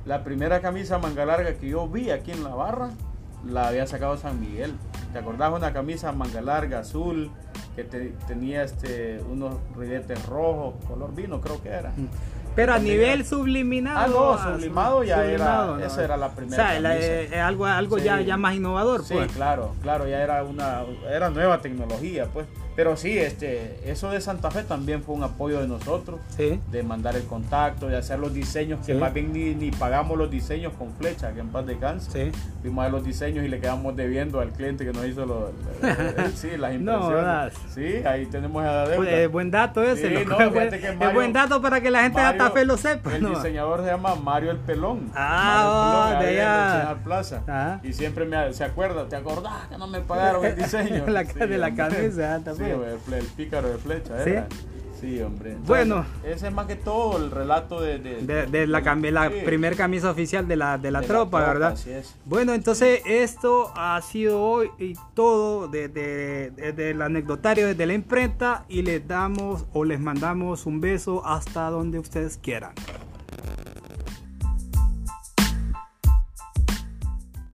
la 0.06 0.24
primera 0.24 0.62
camisa 0.62 0.98
manga 0.98 1.26
larga 1.26 1.54
que 1.56 1.70
yo 1.70 1.88
vi 1.88 2.10
aquí 2.12 2.32
en 2.32 2.44
la 2.44 2.56
barra, 2.56 2.90
la 3.48 3.68
había 3.68 3.88
sacado 3.88 4.18
San 4.18 4.40
Miguel. 4.40 4.74
¿Te 5.14 5.20
acordás? 5.20 5.52
Una 5.54 5.74
camisa 5.74 6.12
manga 6.12 6.42
larga, 6.42 6.80
azul, 6.80 7.32
que 7.76 7.84
te- 7.84 8.14
tenía 8.28 8.64
este, 8.64 9.20
unos 9.30 9.56
ribetes 9.78 10.26
rojos, 10.28 10.76
color 10.88 11.14
vino 11.16 11.40
creo 11.42 11.62
que 11.62 11.70
era. 11.70 11.92
Pero 12.56 12.74
a 12.74 12.80
nivel 12.80 13.20
era- 13.22 13.24
sublimado. 13.30 13.98
Ah, 14.00 14.08
no, 14.08 14.38
sublimado 14.56 15.04
ya 15.04 15.22
sublimado, 15.24 15.76
era, 15.76 15.80
no. 15.80 15.86
esa 15.86 16.04
era 16.04 16.18
la 16.18 16.28
O 16.28 16.32
primera 16.32 16.56
sea, 16.70 16.80
la- 16.82 16.98
eh, 16.98 17.30
eh, 17.34 17.40
algo, 17.40 17.66
algo 17.66 17.98
Sí. 17.98 18.04
ya, 18.06 18.20
ya 18.22 18.36
más 18.38 18.56
innovador, 18.56 19.04
Sí, 19.06 19.14
pues. 19.14 19.32
claro, 19.32 19.74
claro, 19.82 20.08
ya 20.08 20.22
era 20.22 20.44
una 20.44 20.82
era 21.10 21.30
nueva 21.30 21.60
tecnología, 21.62 22.26
pues. 22.26 22.46
Pero 22.76 22.96
sí, 22.98 23.18
este, 23.18 23.80
eso 23.86 24.10
de 24.12 24.22
Santa 24.22 24.50
Fe 24.52 24.64
también 24.64 25.04
fue 25.04 25.16
un 25.16 25.24
apoyo 25.24 25.60
de 25.62 25.68
nosotros, 25.68 26.20
Sí. 26.38 26.60
de 26.72 26.84
mandar 26.84 27.16
el 27.16 27.24
contacto, 27.26 27.88
de 27.88 27.98
hacer 27.98 28.20
los 28.20 28.34
diseños, 28.34 28.80
que 28.86 28.94
Sí. 28.94 29.00
más 29.00 29.14
bien 29.14 29.34
ni, 29.34 29.54
ni 29.56 29.72
pagamos 29.72 30.18
los 30.18 30.32
diseños 30.32 30.74
con 30.78 30.92
flecha, 30.94 31.32
que 31.34 31.42
en 31.42 31.50
paz 31.50 31.66
descanse. 31.66 32.32
Sí. 32.32 32.38
Fuimos 32.62 32.86
a 32.86 32.90
los 32.90 33.04
diseños 33.04 33.44
y 33.46 33.48
le 33.50 33.60
quedamos 33.60 33.96
debiendo 33.96 34.40
al 34.40 34.50
cliente 34.52 34.86
que 34.86 34.94
nos 34.94 35.06
hizo 35.06 35.26
los, 35.26 35.50
sí, 36.36 36.52
las 36.58 36.74
impresiones. 36.76 37.54
sí, 37.74 38.06
ahí 38.06 38.26
tenemos 38.28 38.64
a 38.64 38.84
deuda. 38.86 38.96
Pues, 38.96 39.10
eh, 39.10 39.28
buen 39.28 39.52
dato 39.52 39.84
ese. 39.84 40.08
Sí, 40.20 40.26
no, 40.26 40.40
es, 40.40 40.70
que 40.80 40.88
es 40.90 40.98
Mario- 40.98 41.14
buen 41.14 41.34
dato 41.34 41.62
para 41.62 41.82
que 41.82 41.92
la 41.92 42.04
gente 42.04 42.20
de 42.20 42.26
Santa 42.28 42.52
Fe 42.52 42.66
lo 42.66 42.78
sepa. 42.78 43.16
El 43.16 43.24
¿no? 43.24 43.30
diseñador 43.30 43.82
se 43.82 43.88
llama 43.88 44.16
Mario 44.16 44.52
el 44.52 44.58
Pelón. 44.58 45.12
Ah, 45.16 46.10
Mario 46.14 46.30
el 46.30 46.36
Pelón, 46.36 46.36
de 46.36 46.42
allá. 46.42 46.96
Plaza. 47.04 47.42
Ajá. 47.48 47.80
Y 47.84 47.94
siempre 47.94 48.26
me, 48.26 48.54
se 48.54 48.64
acuerda, 48.64 49.08
¿te 49.08 49.16
acordás 49.16 49.68
que 49.70 49.78
no 49.78 49.88
me 49.88 50.00
pagaron 50.02 50.46
el 50.46 50.56
diseño? 50.56 51.06
La- 51.12 51.24
de 51.24 51.58
la 51.58 51.68
ah, 51.68 52.40
Sí, 52.66 52.72
el, 53.10 53.14
el 53.14 53.26
pícaro 53.26 53.70
de 53.70 53.78
flecha, 53.78 54.24
¿Sí? 54.24 54.30
era. 54.32 54.48
Sí, 55.00 55.20
hombre. 55.20 55.54
Entonces, 55.54 55.68
Bueno. 55.68 56.06
Ese 56.24 56.48
es 56.50 56.54
más 56.54 56.68
que 56.68 56.76
todo 56.76 57.18
el 57.18 57.32
relato 57.32 57.82
de... 57.82 57.98
De, 57.98 58.22
De, 58.22 58.46
de 58.46 58.68
la, 58.68 58.82
la 58.82 59.30
sí, 59.30 59.36
primer 59.44 59.76
camisa 59.76 60.12
oficial 60.12 60.48
de 60.48 60.56
la, 60.56 60.78
de 60.78 60.92
la 60.92 61.02
de 61.02 61.08
tropa, 61.08 61.40
¿verdad? 61.40 61.72
Así 61.72 61.90
es. 61.90 62.16
Bueno, 62.26 62.54
entonces 62.54 63.02
esto 63.06 63.72
ha 63.76 64.00
sido 64.04 64.40
hoy 64.44 64.70
y 64.78 64.94
todo 65.16 65.68
desde 65.68 66.52
de, 66.52 66.72
de- 66.74 66.92
el 66.92 67.02
anecdotario 67.02 67.66
desde 67.66 67.88
la 67.88 67.94
imprenta 67.96 68.64
y 68.70 68.84
les 68.84 69.08
damos 69.08 69.66
o 69.74 69.86
les 69.86 70.00
mandamos 70.00 70.68
un 70.68 70.80
beso 70.80 71.26
hasta 71.26 71.72
donde 71.72 71.98
ustedes 71.98 72.38
quieran. 72.38 72.74